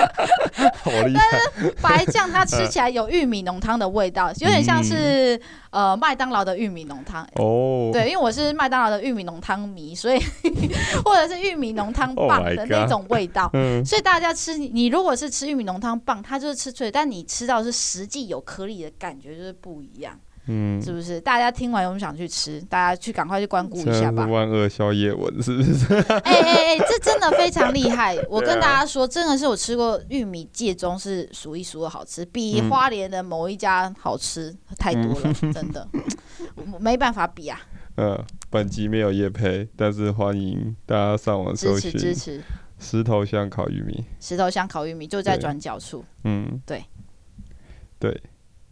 [0.83, 1.27] 好厉害。
[1.31, 5.35] 但是白酱它吃起来有玉米浓汤的味道，有点像是、
[5.71, 7.27] 嗯、呃麦当劳的玉米浓汤。
[7.35, 10.19] 哦，对，因为我是麦当劳的玉米浓汤迷，所以
[11.03, 13.49] 或者是玉米浓汤棒的那种味道。
[13.53, 20.19] Oh、所以大家吃你如果是吃玉米浓汤棒，它就是吃脆，但你吃到是实际有颗粒的感觉就是不一样。
[20.47, 21.21] 嗯，是不是？
[21.21, 22.59] 大家听完有没有想去吃？
[22.69, 24.25] 大家去赶快去关顾一下吧。
[24.25, 25.93] 万恶宵夜文是不是？
[25.95, 28.17] 哎哎哎， 这真的非常厉害！
[28.29, 35.87] 我跟大家说，真的是我吃过玉米界中是数一数二好吃，比花莲的某一家好吃太多了，嗯、真的，
[36.79, 37.59] 没办法比啊。
[37.95, 38.19] 呃，
[38.49, 42.41] 本集没有夜配，但是欢迎大家上网搜寻支持支持
[42.79, 44.03] 石头香烤玉米。
[44.19, 46.03] 石头香烤玉米就在转角处。
[46.23, 46.83] 嗯，对，
[47.99, 48.21] 对。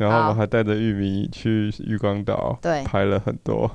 [0.02, 3.70] 然后我们还带着玉米去渔光岛，对，拍了很多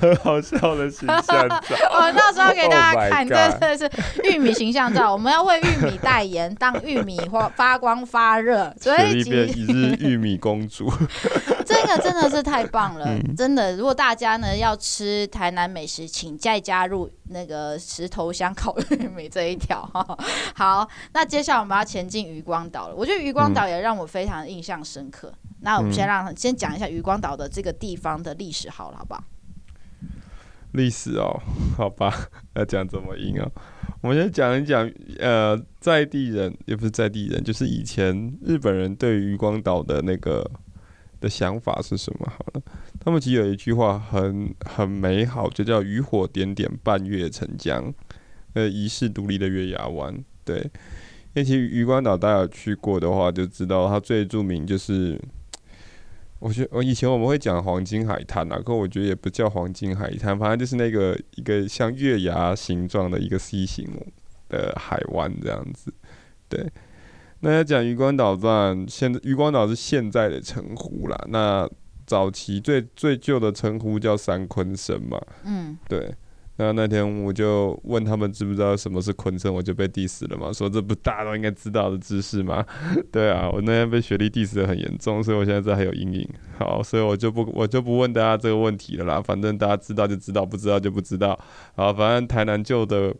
[0.00, 1.60] 很好笑的形象照。
[1.92, 3.90] 我到时候给大家看， 这真的是
[4.24, 5.12] 玉米形象照。
[5.12, 10.92] 我们要为玉米代言，当玉米发发光发热，所以一边一日玉米公主。
[11.64, 13.76] 这个真的是太棒了，嗯、真的。
[13.76, 20.18] 如果大家呢要吃台南美食，请再加入那个石头香烤玉米这一条哈。
[20.54, 22.94] 好，那接下来我们要前进渔光岛了。
[22.94, 25.28] 我觉得渔光岛也让我非常印象深刻。
[25.28, 29.24] 嗯那我们先让先讲一下渔光岛的这个地方的历史好了，好不好？
[30.76, 31.40] 历史哦，
[31.76, 32.12] 好吧，
[32.54, 33.50] 要讲这么硬哦。
[34.02, 40.48] 我们先讲一讲，呃，在地人也不是在地人，就是以前日本人对渔光岛的那个
[41.20, 42.30] 的想法是什么？
[42.30, 42.62] 好了，
[43.00, 47.92] 他们其实有一句话很很美好，就叫“渔火点点，半月沉江”，
[48.54, 50.14] 呃，遗世独立的月牙湾。
[50.44, 55.18] 对，因为其实渔光岛大家有去过的话，就知道它最著名就是。
[56.46, 63.84] 我觉得我以前我们会讲黄金海滩啊，可我觉得也不叫黄金海滩，反正就是那个一个像月牙形状的一个 C 型
[64.48, 65.92] 的海湾这样子。
[66.48, 66.64] 对，
[67.40, 71.18] 那要讲渔光岛站，现在渔光岛是现在的称呼啦。
[71.28, 71.68] 那
[72.06, 75.20] 早期最最旧的称呼叫三坤神嘛。
[75.42, 76.14] 嗯，对。
[76.58, 82.64] 那那天我就问他们知不知道什么是鲲鯓，我就被 diss 了嘛，说这不大家都应该知道的知识吗？
[83.12, 86.28] 对啊，我那天被学历 diss 得很严重，所以我现在这还有阴影。
[86.58, 91.38] 好，所以我就不我就不问大家这个问题了啦，反正大家知道就知道，不知道就不知道。
[91.74, 93.14] 好，反正台南旧的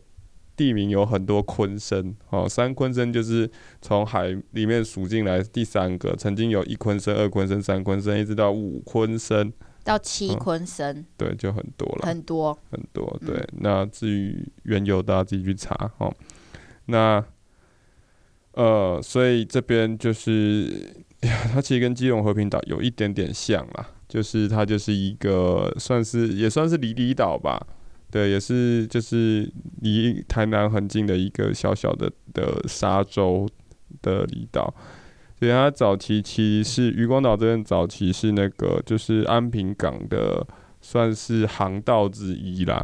[0.55, 3.47] 地名有很多鲲鯓，好，三鲲生就是
[3.83, 9.53] 从海里面数进来第三个，曾经有一鲲生、二鲲生、三鲲生，一直到五鲲生。
[9.87, 13.17] 到七鲲鯓、嗯，对，就很多了，很多很多。
[13.25, 16.13] 对，嗯、那至于缘由，大家自己去查哦。
[16.87, 17.23] 那
[18.51, 20.93] 呃，所以这边就是，
[21.53, 27.65] 它其实跟基隆和平岛有一点点像啦，就是它就是一个算是也算是离离岛吧，
[28.11, 29.49] 对，也是就是
[29.81, 33.47] 离台南很近的一个小小的的沙洲
[34.01, 34.73] 的离岛。
[35.39, 40.43] 所以它早期其实是渔光岛这边早期是那个就是安平港的
[40.81, 42.83] 算是航道之一啦，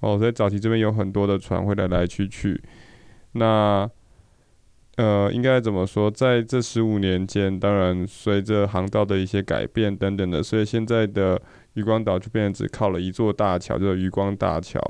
[0.00, 2.58] 哦，所以早期这边有很多的船会来来去去。
[3.32, 3.86] 那
[4.96, 6.10] 呃，应该怎么说？
[6.10, 11.38] 在这十五年间，当然随着航道的一些改变等等的，所以现在的
[11.74, 14.80] 渔光岛就变成只靠了一座大桥，就是渔光大桥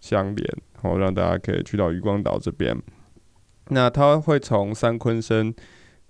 [0.00, 2.76] 相连，然后让大家可以去到渔光岛这边。
[3.68, 5.54] 那它会从三鲲鯓。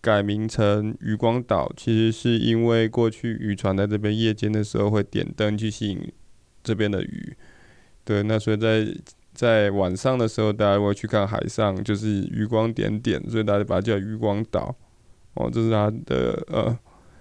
[0.01, 6.11] 改名成渔光岛，其实是因为过去渔船在这边夜间的时候会点灯去吸引
[6.63, 7.37] 这边的鱼。
[8.05, 8.87] 对，那所以在
[9.33, 14.75] 在晚上的时候，大家会去看海上，就是余光点点，所以大家把它叫渔光岛。
[15.35, 16.77] 哦，这是它的呃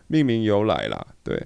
[0.08, 1.06] 命名由来啦。
[1.24, 1.40] 对，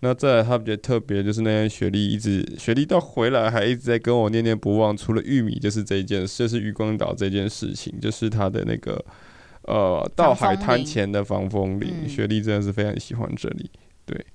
[0.00, 9.04] 那再来它比较特别，就是那天雪莉一直雪莉到回来还一直在跟我念念不忘，除了玉米就是这一件事，就是渔光岛这件事情，就是它的那个
[9.62, 11.92] 呃到海滩前的防风林。
[12.02, 13.70] 嗯、雪莉真的是非常喜欢这里。
[14.04, 14.26] 对，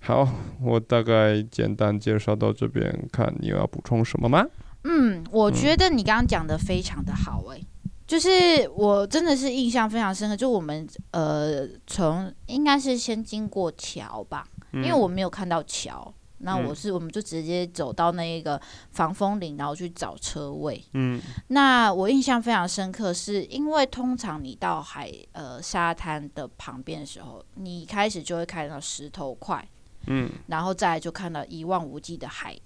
[0.00, 0.28] 好，
[0.60, 4.46] 我大概简单介绍到这边，看你有要补充什么吗？
[4.84, 7.90] 嗯，我觉得你刚刚讲的非常的好、欸，诶、嗯。
[8.06, 8.28] 就是
[8.76, 16.12] 我真的是印象非常深刻，就我们呃从应该是先经过桥吧，嗯、因为我没有看到桥，
[16.44, 18.60] 那我是、嗯、我们就直接走到那一个
[18.92, 20.84] 防风林，然后去找车位。
[20.92, 29.66] 嗯，那我印象非常深刻，是因为通常你到海呃沙滩的旁边的时候，你一开始就会看到石头块，
[30.06, 32.56] 嗯，然后再来就看到一望无际的海。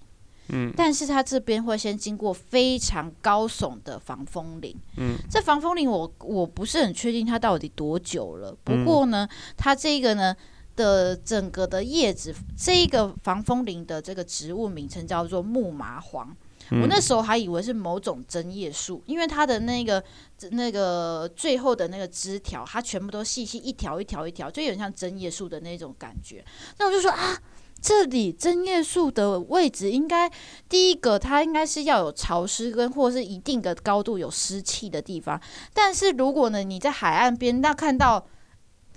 [0.51, 4.75] 嗯，但是它这边会先经过非常高耸的防风林。
[4.97, 8.51] 嗯，这防风林我我不是很确定它到底多久了。
[8.63, 10.35] 不过呢，它这个呢
[10.79, 16.33] 的整个的叶子，这一个防风林的这个植物名称叫做木麻黄。
[16.71, 20.01] 我那时候还以为是某种针叶树，因为它的那个
[20.51, 26.45] 那个最后的那个枝条，它全部都细细一条一条一条，就有点像针叶树的那种感觉。
[26.77, 27.37] 那我就说啊。
[27.81, 30.29] 这里针叶树的位置应该
[30.67, 35.39] 第一个，它应该是要有潮湿跟或是一定的高度有湿气的地方。
[35.73, 38.27] 但是如果呢，你在海岸边那看到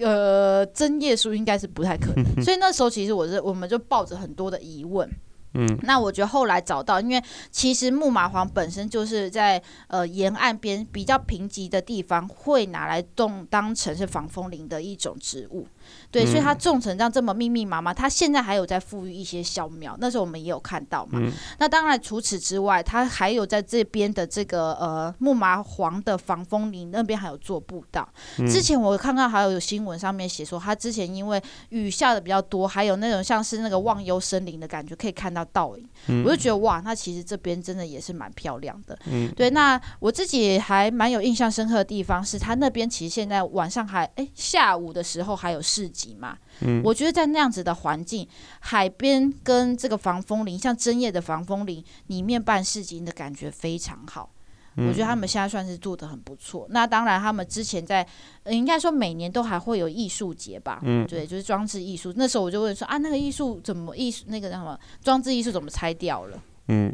[0.03, 2.25] 呃针叶树，应该是不太可能。
[2.45, 5.11] 所以那时候其实我是我们就抱着很多的疑问。
[5.55, 15.67] 嗯，那我觉得后来找到，因为其实木麻黄本身就是在呃沿岸边比较贫瘠的地方会拿来种当成是防风林的一种植物。
[16.11, 21.19] 对，所以它种成这样这么密密麻麻，它现在还有在复育一些小苗，那时候我们也有看到嘛。
[21.23, 28.07] 嗯、那当然除此之外，它还有在这边的这个呃木麻黄的防风林那边还有做步道。
[28.39, 35.89] 嗯、之前我看到还有新闻上面写说，它之前因为雨下的比较多，还有那种像是那个忘忧森林的感觉，可以看到倒影。
[36.09, 38.99] 嗯、我就觉得哇，那其实这边真的也是蛮漂亮的。
[39.07, 39.51] 嗯，对。
[39.51, 46.37] 那我自己还蛮有印象深刻的地方是，它那边其实现在晚上还哎下午的时候还有市集嘛。
[46.61, 48.27] 嗯，我觉得在那样子的环境，
[48.61, 54.31] 海边跟这个防风林，像针叶的防风林里面办市集的感觉非常好。
[54.77, 56.67] 嗯、我觉得他们现在算是做的很不错。
[56.71, 58.07] 那当然，他们之前在，
[58.45, 60.81] 呃、应该说每年都还会有艺术节吧？
[60.83, 62.11] 嗯，对，就是装置艺术。
[62.17, 66.43] 那时候我就问说啊，那个艺术怎么艺术那个叫什么装置艺术怎么拆掉了？
[66.69, 66.91] 嗯，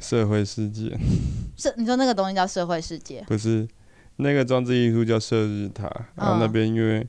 [0.00, 0.96] 社会世界。
[1.58, 3.22] 是你说那个东西叫社会世界？
[3.26, 3.68] 不是，
[4.16, 5.90] 那个装置艺术叫射日塔。
[6.14, 7.06] 然后那边因为。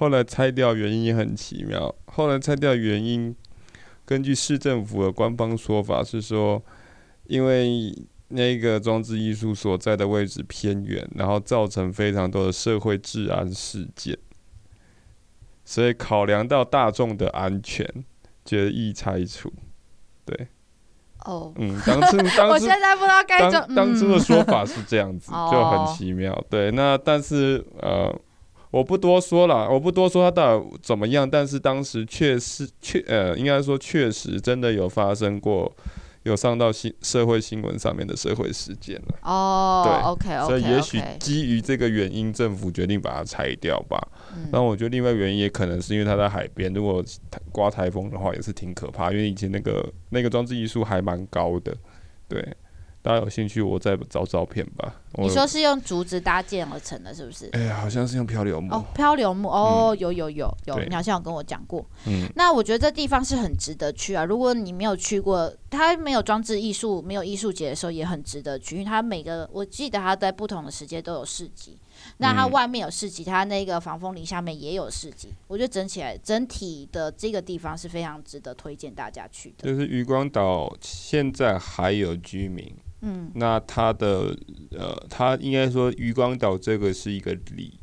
[0.00, 1.94] 后来拆掉原因也很奇妙。
[2.06, 3.36] 后来拆掉原因，
[4.06, 6.62] 根据市政府的官方说法是说，
[7.24, 7.94] 因为
[8.28, 14.16] 那个装置艺术所在的位置偏远，然后造成非常多的社会治安事件，
[15.66, 17.86] 所以考量到大众的安全，
[18.42, 19.52] 决议拆除。
[20.24, 20.48] 对，
[21.26, 26.42] 哦，嗯，当初 当初我现在不知道该当当初的说法是这样子， 就很奇妙。
[26.48, 28.18] 对，那但是呃。
[28.70, 35.70] 我不多说了，我不多说他到底怎么样，但是当时确实确呃，应该说确实真的有发生过，
[36.22, 39.18] 有上到新社会新闻上面的社会事件了。
[39.22, 44.00] 哦，对，OK OK，所以也许基于这个原因，政府决定把它拆掉吧。
[44.52, 47.04] 那、嗯、我觉得另外原因也可能是因为它在海边，如果
[47.50, 49.10] 刮台风的话，也是挺可怕。
[49.10, 51.76] 因为以前那个那个装置艺术还蛮高的，
[52.28, 52.56] 对。
[53.02, 54.94] 大家有兴趣，我再找照片吧。
[55.14, 57.48] 你说是用竹子搭建而成的，是不是？
[57.52, 58.74] 哎呀，好像是用漂流木。
[58.74, 61.84] 哦，漂流木哦，有有有有，你好像有跟我讲过。
[62.06, 64.24] 嗯，那我觉得这地方是很值得去啊。
[64.24, 71.78] 如果你没有去过，它没有装置艺术、没有艺术节的时候，也很值得去，因为它每个我记得它在不同的时间都有市集。
[72.18, 75.28] 那它外面有市集，它那个防风林下面也有市集。
[75.48, 79.66] 我觉得整起来整体的这个地方是非常值得推荐大家去的。
[79.68, 82.72] 就是渔光岛现在还有居民。
[83.02, 84.36] 嗯，那它的
[84.72, 87.80] 呃，它应该说渔光岛这个是一个里，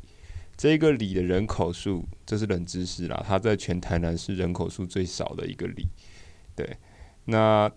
[0.56, 3.24] 这个里的人口数，这是冷知识啦。
[3.26, 5.86] 它在全台南是人口数最少的一个里。
[6.54, 6.76] 对，
[7.24, 7.70] 那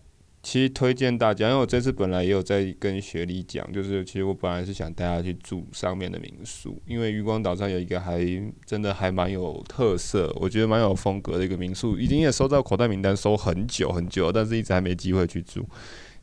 [0.43, 8.19] 其实推荐大家，因为我这次本来也有在跟雪莉讲，就是其实我本来是想带他去住上面的民宿，因为渔光岛上有一个还
[8.65, 15.63] 真的还蛮有特色，我觉得蛮有风格的一个民宿，已经也收到口袋名单，收很久很久，但是一直还没机会去住。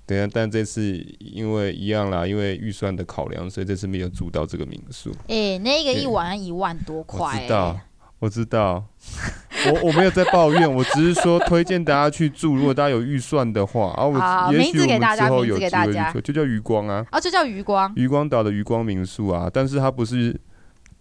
[0.08, 5.10] 对啊，但这次因为一样啦，因为预算的考量，所以这次没有住到这个民宿。
[5.28, 7.36] 哎、欸，那个一晚一万多块、欸。
[7.36, 7.80] 我知道，
[8.20, 8.84] 我知道。
[9.66, 20.30] 我我没有在抱怨，我只是说推荐大家去住，如果大家有预算的话，啊，我也许我们之后有机会去住，就叫余光啊，啊，就叫余光，余光岛的余光民宿啊，但是它不是，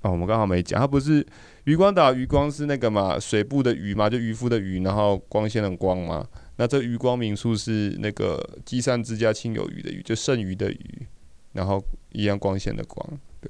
[0.01, 1.25] 哦，我们刚好没讲，它不是
[1.65, 6.25] 渔光岛，渔光是那个嘛，水部的渔嘛，就渔夫的渔，然后光线的光嘛，
[6.57, 11.07] 那这余光民宿是那个积善之家亲友余的余，就剩余的余，
[11.53, 11.81] 然后
[12.11, 13.49] 一样光线的光，对。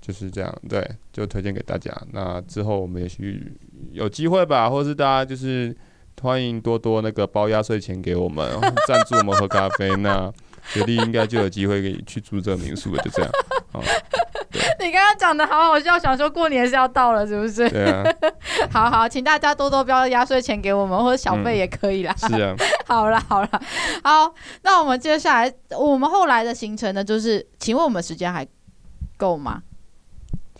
[0.00, 1.94] 就是这样，对，就推荐给大家。
[2.12, 3.52] 那之后我们也许
[3.92, 5.76] 有机会吧，或是大家就是
[6.22, 8.48] 欢迎多多那个包压岁钱给我们，
[8.86, 9.94] 赞助我们喝咖啡。
[9.96, 10.32] 那
[10.72, 13.30] 雪莉应该就有机会可以去住这个民宿了，就这样。
[13.72, 13.80] 好，
[14.80, 17.68] 你刚刚讲的好好笑，想说过年是要到了，是不是？
[17.70, 18.04] 对啊。
[18.70, 22.14] 好好，请大家多多标压岁钱给我们，或者小费也可以啦。
[22.22, 22.56] 嗯、 是啊。
[22.86, 23.62] 好了好了，
[24.02, 28.46] 好，那我们接下来我们后来的行程呢，就是请问我们时间还
[29.16, 29.62] 够吗？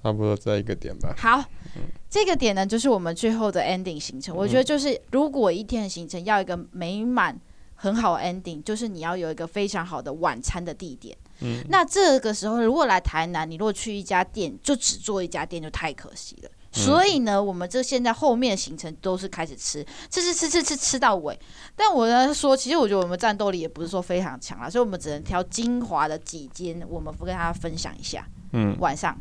[0.02, 1.14] 差不多在一个点吧。
[1.18, 1.42] 好，
[1.76, 4.34] 嗯、这个点呢，就是我们最后的 ending 行程。
[4.34, 7.36] 嗯、我觉得就是，如果一天的行程要一个美满、
[7.80, 11.16] 很好 ending，就是你要有一个非常好的晚餐的地点。
[11.40, 16.50] 嗯，那这个时候如果来台南，你如果去一家店，就只做一家店，就太可惜了。
[16.50, 21.38] 嗯、所以呢，我们这现在后面的行程都是开始吃，吃吃吃吃吃吃到尾。
[21.76, 28.26] 但我呢说，其实我觉得我们战斗力也不是说非常强啊，所以我们只能挑精华的几间，我们不跟大家分享一下。
[28.52, 29.16] 嗯，晚上。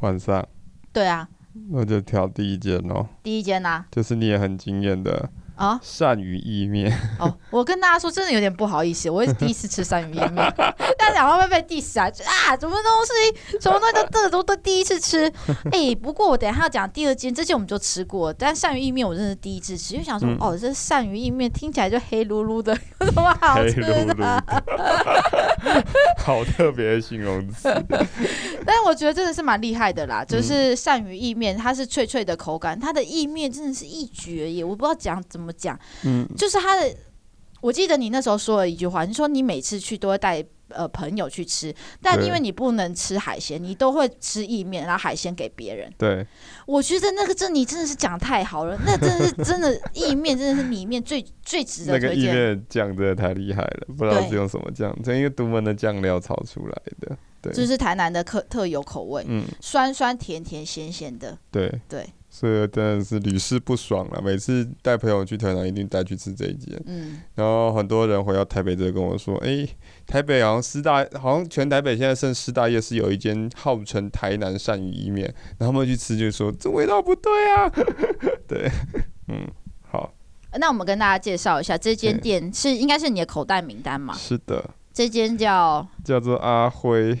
[0.00, 0.48] 晚上，
[0.92, 1.28] 对啊，
[1.70, 3.06] 那就挑第一间哦。
[3.22, 5.30] 第一间呐、啊，就是你也很惊艳的
[5.60, 6.90] 啊，鳝鱼意面。
[7.18, 10.34] 哦，我跟大家说，真的有点不好意思，我也是第一次吃鳝鱼意面，
[10.98, 12.06] 大家会不会被 diss 啊？
[12.06, 15.30] 啊，什么东西，什么东西都这都都第一次吃。
[15.70, 23.86] 哎、欸，不过我等一下要讲第二间，这间我们就吃过，但鳝鱼意面我真的是第一次吃，就想说，嗯、哦，这鳝鱼意面听起来就黑噜噜的， 有什么好吃的？
[23.86, 24.40] 黑噜噜
[26.16, 27.68] 好特别的形容词，
[28.64, 30.24] 但是我觉得真的是蛮厉害的啦。
[30.24, 34.64] 就是鳝鱼意面，它是脆脆的口感，它的意面真的是一绝耶！
[34.64, 36.94] 我不知道讲怎么讲，嗯，就是他的。
[37.62, 45.92] 我记得你那时候说了一句话，你说你每次去都会带呃朋友去吃，但因为你不能吃海鲜，你都会吃意面，然后海鲜给别人。
[45.98, 46.26] 对，
[46.66, 52.08] 我觉得那个真你真的是讲太好了， 那真的是真的意面真的是里面最最值得推荐。
[52.08, 57.14] 那个意面酱真的太厉害了，不知道是用什么酱，这一个独门的酱料炒出来的。
[57.42, 61.36] 对，就是台南的特特有口味，嗯，酸酸甜甜咸咸的。
[61.50, 62.08] 对对。
[62.32, 64.22] 所以真的是屡试不爽了。
[64.22, 66.80] 每次带朋友去台南，一定带去吃这一间。
[66.86, 69.76] 嗯，然后很多人回到台北就跟我说：“哎、欸，
[70.06, 75.26] 台北好像师大，好像全台北现在剩师大夜市有一间号称台南鳝鱼意面。”
[75.58, 77.68] 然后他们去吃就说：“这味道不对啊。
[78.46, 78.70] ”对，
[79.26, 79.46] 嗯，
[79.82, 80.14] 好。
[80.52, 84.14] 那我们跟大家介绍一下，这间店是应该是你的口袋名单嘛？
[84.14, 87.18] 是的，这间叫叫做阿辉。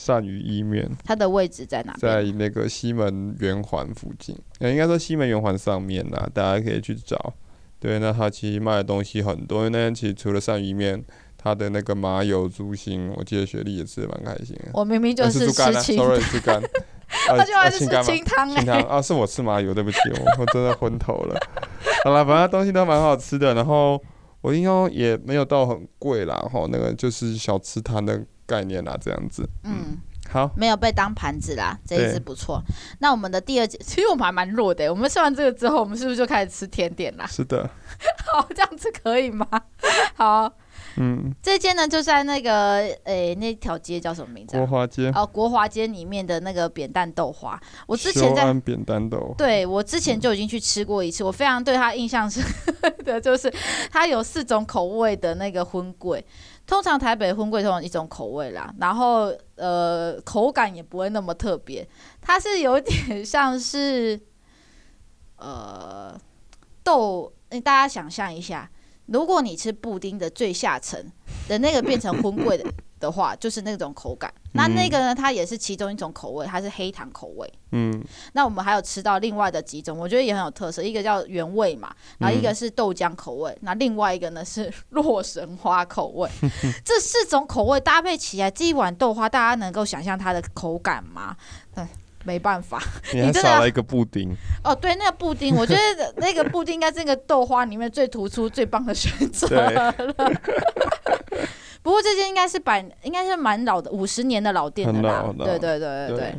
[0.00, 1.94] 鳝鱼意面，它的位置在哪？
[1.98, 7.34] 在那个西门圆环附近，应该说西门圆环上面呐，大家可以去找。
[7.78, 11.02] 对，那它其实卖的东西很多，因为那天其实除了鳝鱼面，
[11.36, 14.70] 它的那个麻油猪心，我记得雪莉也吃的蛮开心的。
[14.74, 16.62] 我明明就是吃清汤， 吃干，
[17.26, 18.48] 他就还是吃清汤。
[18.48, 21.38] 清汤啊，是我吃麻油，对不起，我我真的昏头了。
[22.04, 23.98] 好了，反正东西都蛮好吃的，然后
[24.42, 28.22] 我应该也没有到很贵啦，哈，那个就是小吃摊的。
[28.50, 29.96] 概念啦，这样子，嗯，
[30.28, 32.60] 好，没有被当盘子啦，这一次不错。
[32.98, 34.92] 那我们的第二节， 其实我们还蛮弱的。
[34.92, 37.24] 我们吃完这个之后，我们是不是就开始吃甜点啦？
[37.28, 37.70] 是的，
[38.26, 39.46] 好，这样子可以吗？
[40.16, 40.52] 好，
[40.96, 44.56] 嗯，这间呢就在那个，诶、欸，那条街叫什么名字？
[44.56, 53.52] 国华街哦，国华街里面的那个扁担豆花，我之前在扁担豆，对我之前就已经去吃过一次，嗯、我非常对它印象深刻的就是
[53.90, 56.24] 它有四种口味的那个荤贵。
[56.70, 61.84] 通常台北荤贵通常一种口味啦，然后呃口感也不会那么特别，
[62.20, 64.20] 它是有点像是
[65.34, 66.16] 呃
[66.84, 67.32] 豆，
[67.64, 68.70] 大家想象一下，
[69.06, 71.04] 如果你吃布丁的最下层
[71.48, 72.64] 的那个变成荤贵的。
[73.00, 77.52] 的话就是那种口感，那那个呢，它也是其中一种口味，它是黑糖口味。
[77.72, 86.28] 嗯，那我们还有吃到另外的几种，我觉得也很有特色，一个叫原味嘛，然后一个是豆浆口味，那另外一个呢是洛神花口味。
[86.84, 91.34] 这四种口味搭配起来，这一碗豆花，大家能够想象它的口感吗？
[91.74, 91.86] 对，
[92.24, 92.82] 没办法，
[93.14, 94.36] 你还少了一个布丁。
[94.62, 99.94] 哦，对，那个布丁， 我觉得那个布丁应该是那个豆花里面最突出、最棒的选择了。
[101.82, 105.24] 不过这间应该是百，应该是蛮老的，五十年的老店的啦。
[105.38, 106.38] 对对对对对，对。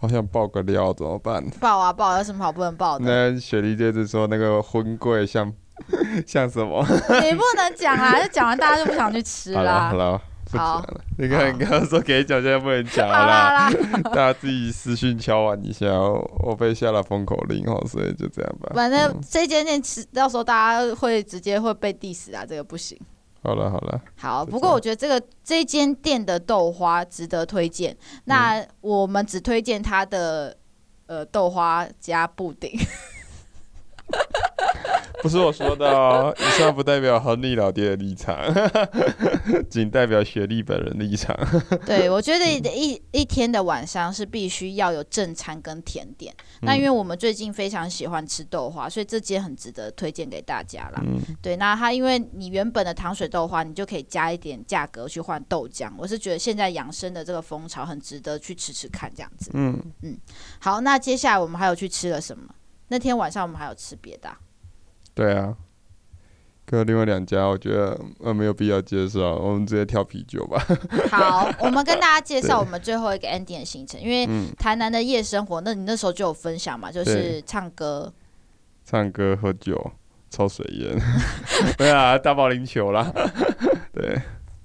[0.00, 1.42] 好想爆个料，怎么办？
[1.60, 2.18] 爆啊爆！
[2.18, 3.04] 有什么好不能爆的？
[3.06, 5.50] 那雪莉姐就说那个荤贵像
[6.26, 6.84] 像什么？
[7.22, 8.20] 你不能讲啊！
[8.20, 9.88] 就讲完大家就不想去吃啦。
[9.88, 10.20] 好了，
[10.50, 11.00] 不讲了。
[11.16, 13.70] 你看，你刚刚说可以讲，现在不能讲了啦。
[14.02, 15.86] 大家自己私讯敲完一下，
[16.44, 18.72] 我被下了封口令哦，所以就这样吧。
[18.74, 23.00] 反正这间店吃，到时候大家会直接会被 diss 啊，这个不行。
[23.44, 24.44] 好了好了，好。
[24.44, 27.94] 不过我觉得这个这间店的豆花值得推荐。
[28.24, 30.56] 那我们只推荐它的
[31.06, 32.70] 呃豆花加布丁。
[35.22, 38.36] 不是我说的哦，以上不代表亨利老爹的立场，
[39.70, 41.34] 仅代表雪莉本人立场。
[41.86, 46.34] 对，我觉得一一天的晚上是必须要有正餐跟甜点。
[46.60, 51.02] 嗯、那因为我们最近非常喜欢吃豆花，所以这间很值得推荐给大家啦。
[51.06, 55.90] 嗯、对，那它因为你原本的糖水豆花，你就可以加一点价格去换豆浆。
[55.96, 59.50] 我是觉得现在养生的这个风潮很值得去吃吃看，这样子。
[59.54, 60.18] 嗯嗯。
[60.58, 62.44] 好，那接下来我们还有去吃了什么？
[62.94, 64.38] 那天晚上我们还有吃别的、啊。
[65.14, 65.56] 对啊，
[66.64, 70.64] 跟另外两家，我觉得呃没有必要介绍，我们直接跳啤酒吧。
[71.10, 78.12] 好，我们跟大家介绍我们最后一个 ending 的行程，因为台南的夜生活，那你那时候就有分享嘛，就是唱歌、
[78.84, 79.90] 唱歌、喝酒、
[80.30, 80.96] 抽水烟，
[81.76, 83.12] 对啊，打保龄球啦，
[83.92, 84.22] 对。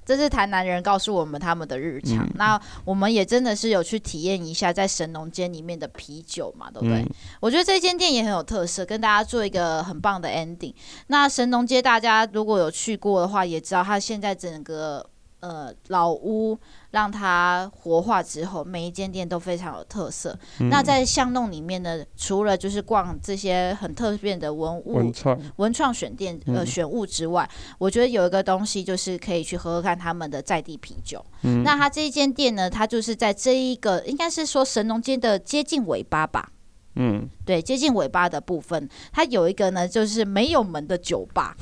[0.10, 7.04] 这是台南人告诉我们他们的日常，嗯、那我们也真的是有去体验一下在神农街里面的啤酒嘛，对不对？
[7.04, 10.74] 嗯、我觉得这间店也很有特色，跟大家做一个很棒的 ending。
[11.08, 15.08] 那神农街大家如果有去过的话，也知道它现在整个。
[15.42, 16.58] 呃，老屋
[16.92, 20.38] 让它活化之后，每一间店都非常有特色。
[20.60, 31.26] 嗯、那在巷弄里面呢，除了就是逛这些很特别的文物、文创、文创选店呃选物之外，嗯、我觉得有一个东西就是可以去喝喝看他们的在地啤酒。
[31.44, 36.52] 嗯、那它这一间店呢，它就是在这一个应该是说神农街的接近尾巴吧。
[36.96, 41.56] 嗯，对，接近尾巴的部分，它有一个呢，就是没有门的酒吧。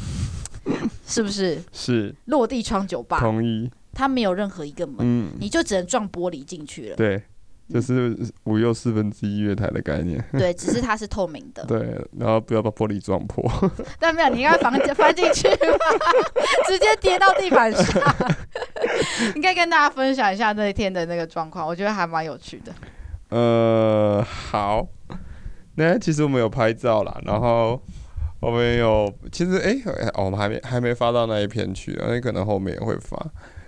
[1.05, 1.61] 是不是？
[1.71, 3.19] 是落地窗酒吧。
[3.19, 3.69] 同意。
[3.93, 6.95] 它没有任何一个门，嗯，你就只能撞玻璃进去了。
[6.95, 7.19] 对，
[7.67, 10.23] 就是五又四分之一月台的概念。
[10.33, 11.65] 对，只是它是透明的。
[11.65, 13.43] 对，然后不要把玻璃撞破。
[13.97, 15.85] 但没有，你应该翻翻进去吧，
[16.69, 18.15] 直接跌到地板上。
[19.33, 22.71] 你可以跟大家分享一下那一天的那个状况，我觉得还蛮有趣的。
[23.29, 24.87] 呃，好，
[25.73, 27.81] 那其实我们有拍照啦，然后。
[28.39, 33.17] 我们有，其实哎、欸，我们还没还没发到那一篇去，那可能后面也会发。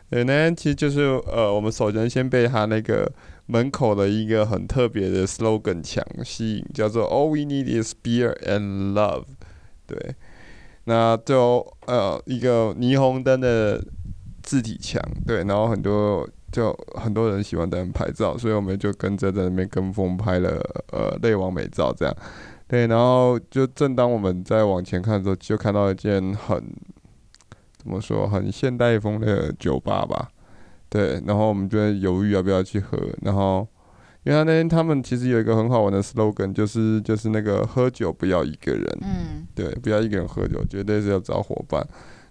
[0.10, 3.12] 对，那其实就是呃，我们首先先被他那个
[3.48, 9.26] 门口的一个很特别的 slogan 墙吸引，叫做 “All we need is beer and love”。
[9.88, 10.16] 对，
[10.86, 13.84] 那就呃一个霓虹灯的
[14.44, 20.60] 字体墙，对，然后很多就很多人喜欢在那拍照，所以我们就跟着在那边跟风拍了
[20.92, 22.16] 呃类网美照这样。
[22.70, 26.64] 对，然后就正当我们在往前看的时候，就看到一间很
[27.76, 30.30] 怎么说很现代风的酒吧吧。
[30.88, 32.96] 对，然后我们就在犹豫要不要去喝。
[33.24, 33.68] 然后，
[34.24, 41.80] 因为他那天他们其实有一个很好玩的 slogan，就是就是那个喝酒不要一个人，嗯，对，不要一个人喝酒，绝对是要找伙伴。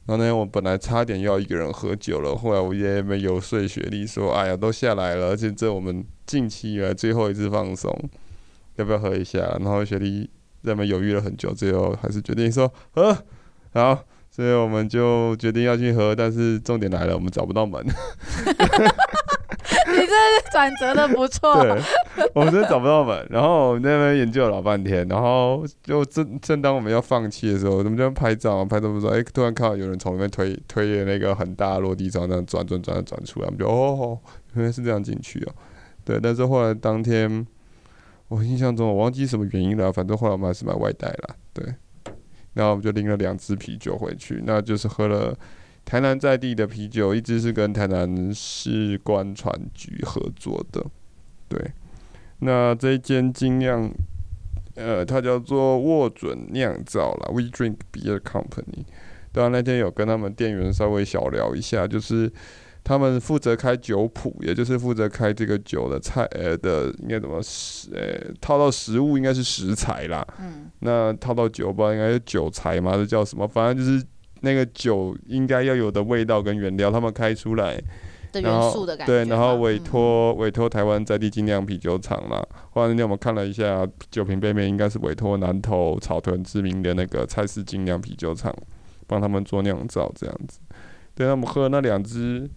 [0.06, 7.92] 然后那天我本来差点要一个人喝酒了，后来我也没游说雪莉说，哎呀，都下来了，而且这我们近期以来最后一次放松。
[8.78, 9.40] 要不要喝一下？
[9.60, 10.24] 然后雪莉
[10.64, 13.16] 在那边犹豫了很久，最后还是决定说喝。
[13.74, 16.14] 好，所以我们就决定要去喝。
[16.14, 17.84] 但是重点来了，我们找不到门。
[19.90, 21.62] 你这转折的不错。
[21.62, 21.82] 对，
[22.34, 23.26] 我们真的找不到门。
[23.30, 34.18] 然后我们在那边研究了老半天，然后就正正当我们要放弃的时候，我们就拍照，拍照不说，哎，突然看到有人从那边推推那个很大的落地窗，这样转转转转出来，我们就哦，
[34.54, 35.52] 原来是这样进去哦。
[36.04, 37.46] 对，但是后来当天。
[38.28, 41.66] 我印象中我忘记什么原因了，反正后来我们还是买外带了，对。
[42.54, 45.34] 然后我们就拎了两支啤酒回去，那就是喝了
[45.84, 50.84] 台南在地的啤酒，一支是跟台南市官船局合作的，
[51.48, 51.72] 对。
[52.40, 53.90] 那这一间精酿，
[54.74, 58.84] 呃，它叫做沃准酿造啦，We Drink Beer Company。
[59.32, 62.30] 当然那天有跟他们店员稍微小聊一下，就是。
[62.88, 70.26] 他们负责开酒谱，也就是负责开这个酒的菜，呃的应该怎么食，呃套到食物应该是食材啦。
[70.40, 70.70] 嗯。
[70.78, 73.46] 那套到酒吧应该是酒材嘛，这叫什么？
[73.46, 74.02] 反正就是
[74.40, 77.78] 那个酒应该要有的味道跟原料，他们开出来。
[78.32, 79.12] 的元素的感觉。
[79.12, 82.42] 对，然后委托委托台湾在地精酿啤酒厂啦。
[82.70, 88.54] 后来那天我们看了一下酒瓶背面，应该是委托南投草屯知名的那个蔡氏精酿啤酒厂
[89.06, 90.58] 帮他们做酿造这样子。
[91.14, 92.48] 对，他们喝那两支。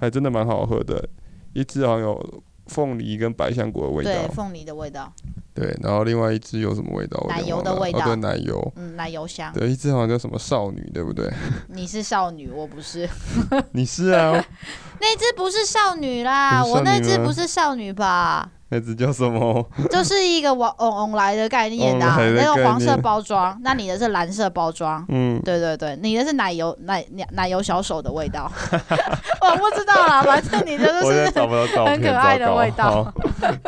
[0.00, 1.06] 还真的蛮好喝的，
[1.52, 4.10] 一支好像有凤梨跟百香果的味道。
[4.10, 5.12] 对，凤梨的味道。
[5.52, 7.22] 对，然后另外一支有什么味道？
[7.28, 9.52] 奶油的味道，哦、对，奶油，嗯，奶油香。
[9.52, 11.30] 对，一支好像叫什么少女，对不对？
[11.68, 13.06] 你是少女，我不是。
[13.72, 14.32] 你是啊？
[15.00, 18.50] 那只不是少女啦，女我那只不是少女吧？
[18.72, 19.68] 那只叫什么？
[19.90, 23.58] 就是一个往往往来的概念的、啊，那个黄色包装。
[23.62, 25.04] 那你的是蓝色包装。
[25.10, 28.50] 嗯，对对对，你的是奶油奶奶油小手的味道。
[29.42, 33.12] 我不知道啦，反正你的就是很可爱的味道。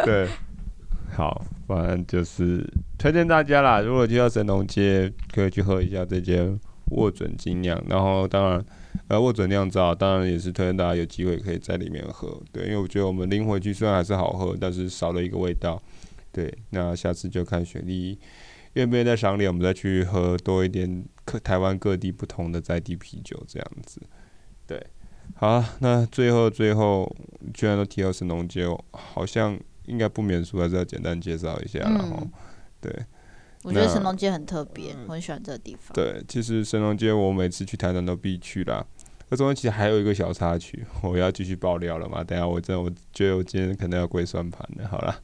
[0.05, 0.29] 对，
[1.17, 2.65] 好，反正就是
[2.97, 3.81] 推荐大家啦。
[3.81, 6.59] 如果去到神农街，可以去喝一下这间
[6.93, 7.83] 握准精酿。
[7.89, 8.65] 然后，当然。
[9.09, 15.82] 呃，握准酿造当然也是推荐大家有机会可以在里面喝，对，因为我觉得我们拎回去虽然还是好喝，但是少了一个味道，
[16.30, 16.53] 对。
[16.70, 18.18] 那下次就看雪莉
[18.74, 24.01] 愿不愿意再赏脸，我们再去喝多一点各台湾各地不同的在地啤酒这样子，
[24.66, 24.86] 对。
[25.34, 27.11] 好，那最后最后
[27.55, 32.30] 居然都提到神农街，好像应该不免俗，还是要简单介绍一下，然后、嗯、
[32.80, 32.93] 对。
[33.63, 35.95] 我觉得神农街很特别，我很喜欢这个地方。
[35.95, 38.85] 对，其实神农街我每次去台南都必去啦。
[39.29, 42.25] 那中间其实还有一个小插曲， 我要继续爆料了嘛？
[42.25, 44.89] 等下我真的我觉得我今天可能要跪算盘了。
[44.89, 45.15] 好了，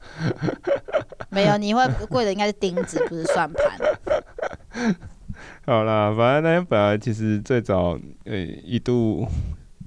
[1.31, 4.97] 没有，你会跪的应该是钉子，不是算盘。
[5.67, 9.27] 好啦，反正那天本来其实最早呃一度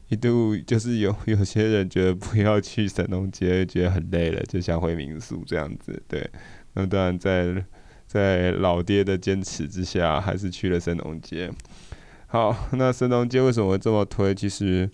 [0.10, 6.04] 一度就是有有些人觉得不要去神农街，觉得很累了，就想回民宿这样子。
[6.10, 6.30] 对，
[6.74, 7.64] 那当然在。
[8.12, 11.50] 在老爹的坚持之下，还是去了神农街。
[12.28, 14.36] 好，那神农街为什么这么推？
[14.36, 14.90] 其实，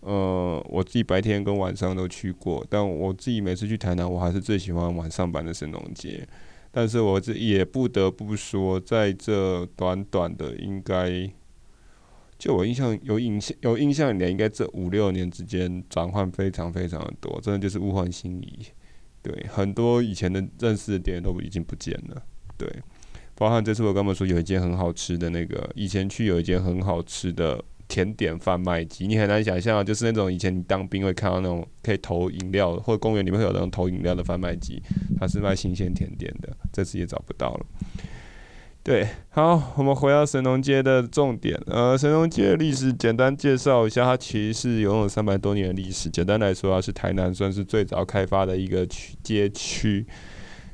[0.00, 6.28] 呃，我自己白天跟晚上都去过，但我自己每次去台南，我还是最喜欢晚上版的神农街。
[6.70, 11.30] 但是我这也不得不说，在这短短的应该，
[12.38, 18.66] 就我印象有印象有印象以来，应该这五六年之间转换非常非常的多，真的就是物换星移。
[19.22, 22.22] 对，很多以前的认识的点都已经不见了。
[22.62, 22.82] 对，
[23.34, 34.80] 包含这次我跟他们说有一间很好吃的那个，以前去有一间很好吃的甜点贩卖机，你很难想象，就是那种以前你当兵会看到那种可以投饮料，或者公园里面会有那种投饮料的贩卖机，
[35.18, 37.66] 它是卖新鲜甜点的，这次也找不到了。
[38.84, 50.06] 对，好，我们回到神农街的重点，呃，神农街的历史简单介绍一下，它其实是拥有三百多年的历史，简单来说，它是台南算是最早开发的一个区街区。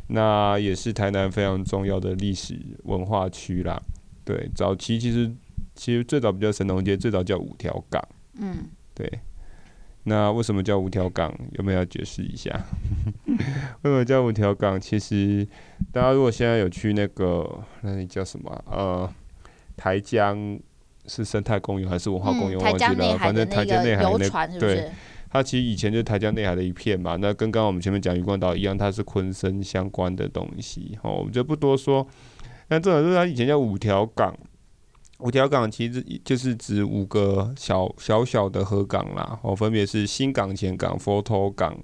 [0.09, 3.81] 那也是台南非常重要的历史文化区啦。
[4.25, 5.31] 对，早期其实
[5.75, 8.03] 其实最早不叫神农街，最早叫五条港。
[8.39, 9.11] 嗯，对。
[10.05, 11.35] 那为什么叫五条港？
[11.53, 12.51] 有没有要解释一下？
[13.27, 13.37] 为
[13.83, 14.81] 什么叫五条港？
[14.81, 15.47] 其实
[15.93, 18.65] 大家如果现在有去那个那里叫什么？
[18.71, 19.11] 呃，
[19.77, 20.59] 台江
[21.07, 22.59] 是生态公园还是文化公园？
[22.59, 23.19] 忘记了。
[23.19, 24.91] 反正台江内海那对。
[25.31, 32.07] 它其实以前就是台江内海的一片嘛，那跟刚刚我们前面讲渔光岛一样，它是昆生相关的东西，好，我们就不多说。
[32.69, 34.35] 那这种就是它以前叫五条港，
[35.19, 41.79] 五条港其实就是指五个小小小的河港啦，哦，分别是新港、前港、佛头港、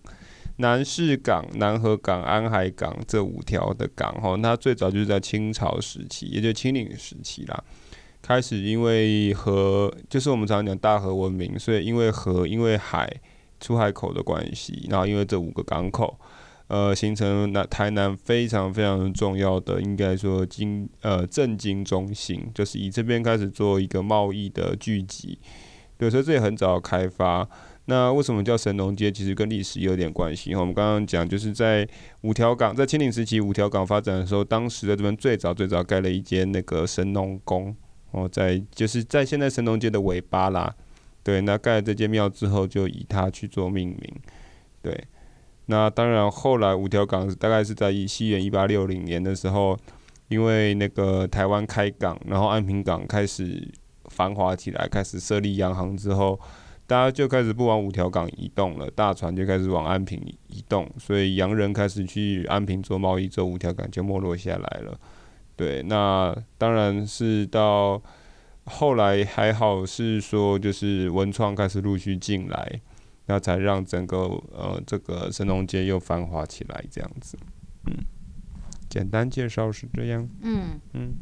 [0.56, 7.62] 南势港、南河港、安海港这五条的港，哈，那最早就是在清朝时期，也就清领时期啦。
[8.22, 13.20] 开始因为河，就是我们常常讲大河文明，所以因为河，因为海。
[13.64, 16.20] 出海口的关系，然后因为这五个港口，
[16.66, 25.38] 呃，形成那台南非常非常重要的，应该说经呃政经中心，就是以这边开始做一个贸易的聚集。
[25.96, 27.48] 对，所以这也很早开发。
[27.86, 29.10] 那为什么叫神农街？
[29.10, 30.54] 其实跟历史有点关系。
[30.54, 31.88] 我们刚刚讲，就是在
[32.20, 37.74] 五条港，在清领时期五条港发展的时候，当时在这边最早最早盖了一间那个神农宫，
[38.10, 40.74] 哦，在就是在现在神农街的尾巴啦。
[41.24, 44.14] 对，那盖了这间庙之后，就以它去做命名。
[44.82, 45.04] 对，
[45.66, 49.74] 那当然后来五条港大概是在西元一八六零年的时候，
[50.28, 53.66] 因为那个台湾开港，然后安平港开始
[54.10, 56.38] 繁华起来，开始设立洋行之后，
[56.86, 65.00] 大家就开始不往五条港移动了，大船就开始往安平移动，所以洋人开始去安平做贸易，做五条港就没落下来了。
[65.56, 68.02] 对，那当然是到。
[68.66, 72.80] 后来还好是说，就是文创开始陆续进来，
[73.26, 74.18] 那才让整个
[74.52, 77.36] 呃这个神农街又繁华起来这样子。
[77.86, 77.94] 嗯，
[78.88, 80.26] 简单介绍是这样。
[80.40, 81.14] 嗯嗯，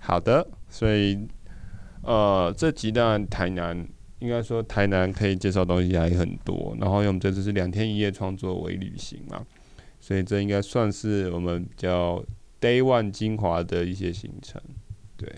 [0.00, 1.28] 好的，所以
[2.02, 3.86] 呃这集当然台南
[4.20, 9.44] 应该说台南可以介绍东西还很多，然后因为我们这次是两天一夜创作为旅行嘛，
[10.00, 12.24] 所以这应该算是我们比较
[12.58, 14.58] day one 精华的一些行程，
[15.18, 15.30] 对。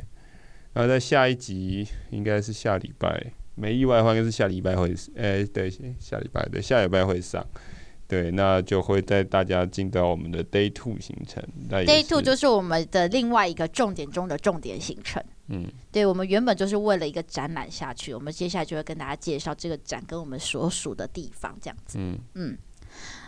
[0.73, 7.47] 然后在下一集应该是下礼拜，没意外的话应该是下礼拜会，诶、欸，对，下礼拜对，下礼拜会上，
[8.09, 11.43] 对，那就会带大家进到我们的 Day Two 行程。
[11.69, 15.23] Day Two 就是我们的另外一个重点中的重点行程。
[15.49, 21.99] 嗯，对，我们原本就是为了一个展览下去，我们接下来就会跟大家介绍这个展跟我们所属的地方，这样子。
[21.99, 22.57] 嗯嗯，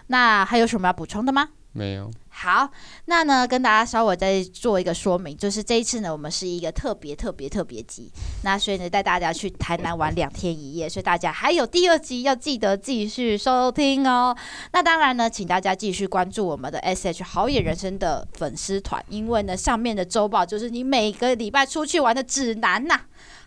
[0.07, 1.51] 那还有什么要补充的吗？
[1.73, 2.11] 没有。
[2.37, 2.68] 好，
[3.05, 8.11] 那呢，跟大家稍微再做一个说明，就是这一次呢，我们是一个特别特别特别集，
[8.43, 14.37] 那所以呢，带大家去台南玩两天一夜，所以大家还有第二集要记得继续收听哦。
[14.72, 23.01] 那当然呢，请大家继续关注我们的 SH 好野人生的粉丝团，因为呢，上面的周报就是你每个礼拜出去玩的指南呐、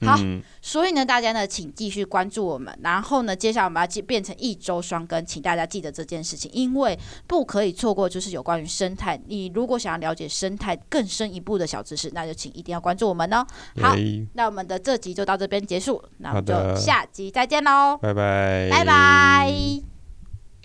[0.06, 8.68] 好，嗯、所以呢，大家呢，请继续关注我们，然后呢，接下来我们要变成一周双更，请大家记得这件事情，因为不可以错过，就是有关于。
[8.78, 13.38] 生态，你如果想要了解生态更深一步的小知识，那就请一定要关注我们哦。
[13.82, 13.95] 好，
[14.34, 19.97] 那我们的这集就到这边结束，那我们就下集再见喽，拜拜，拜拜。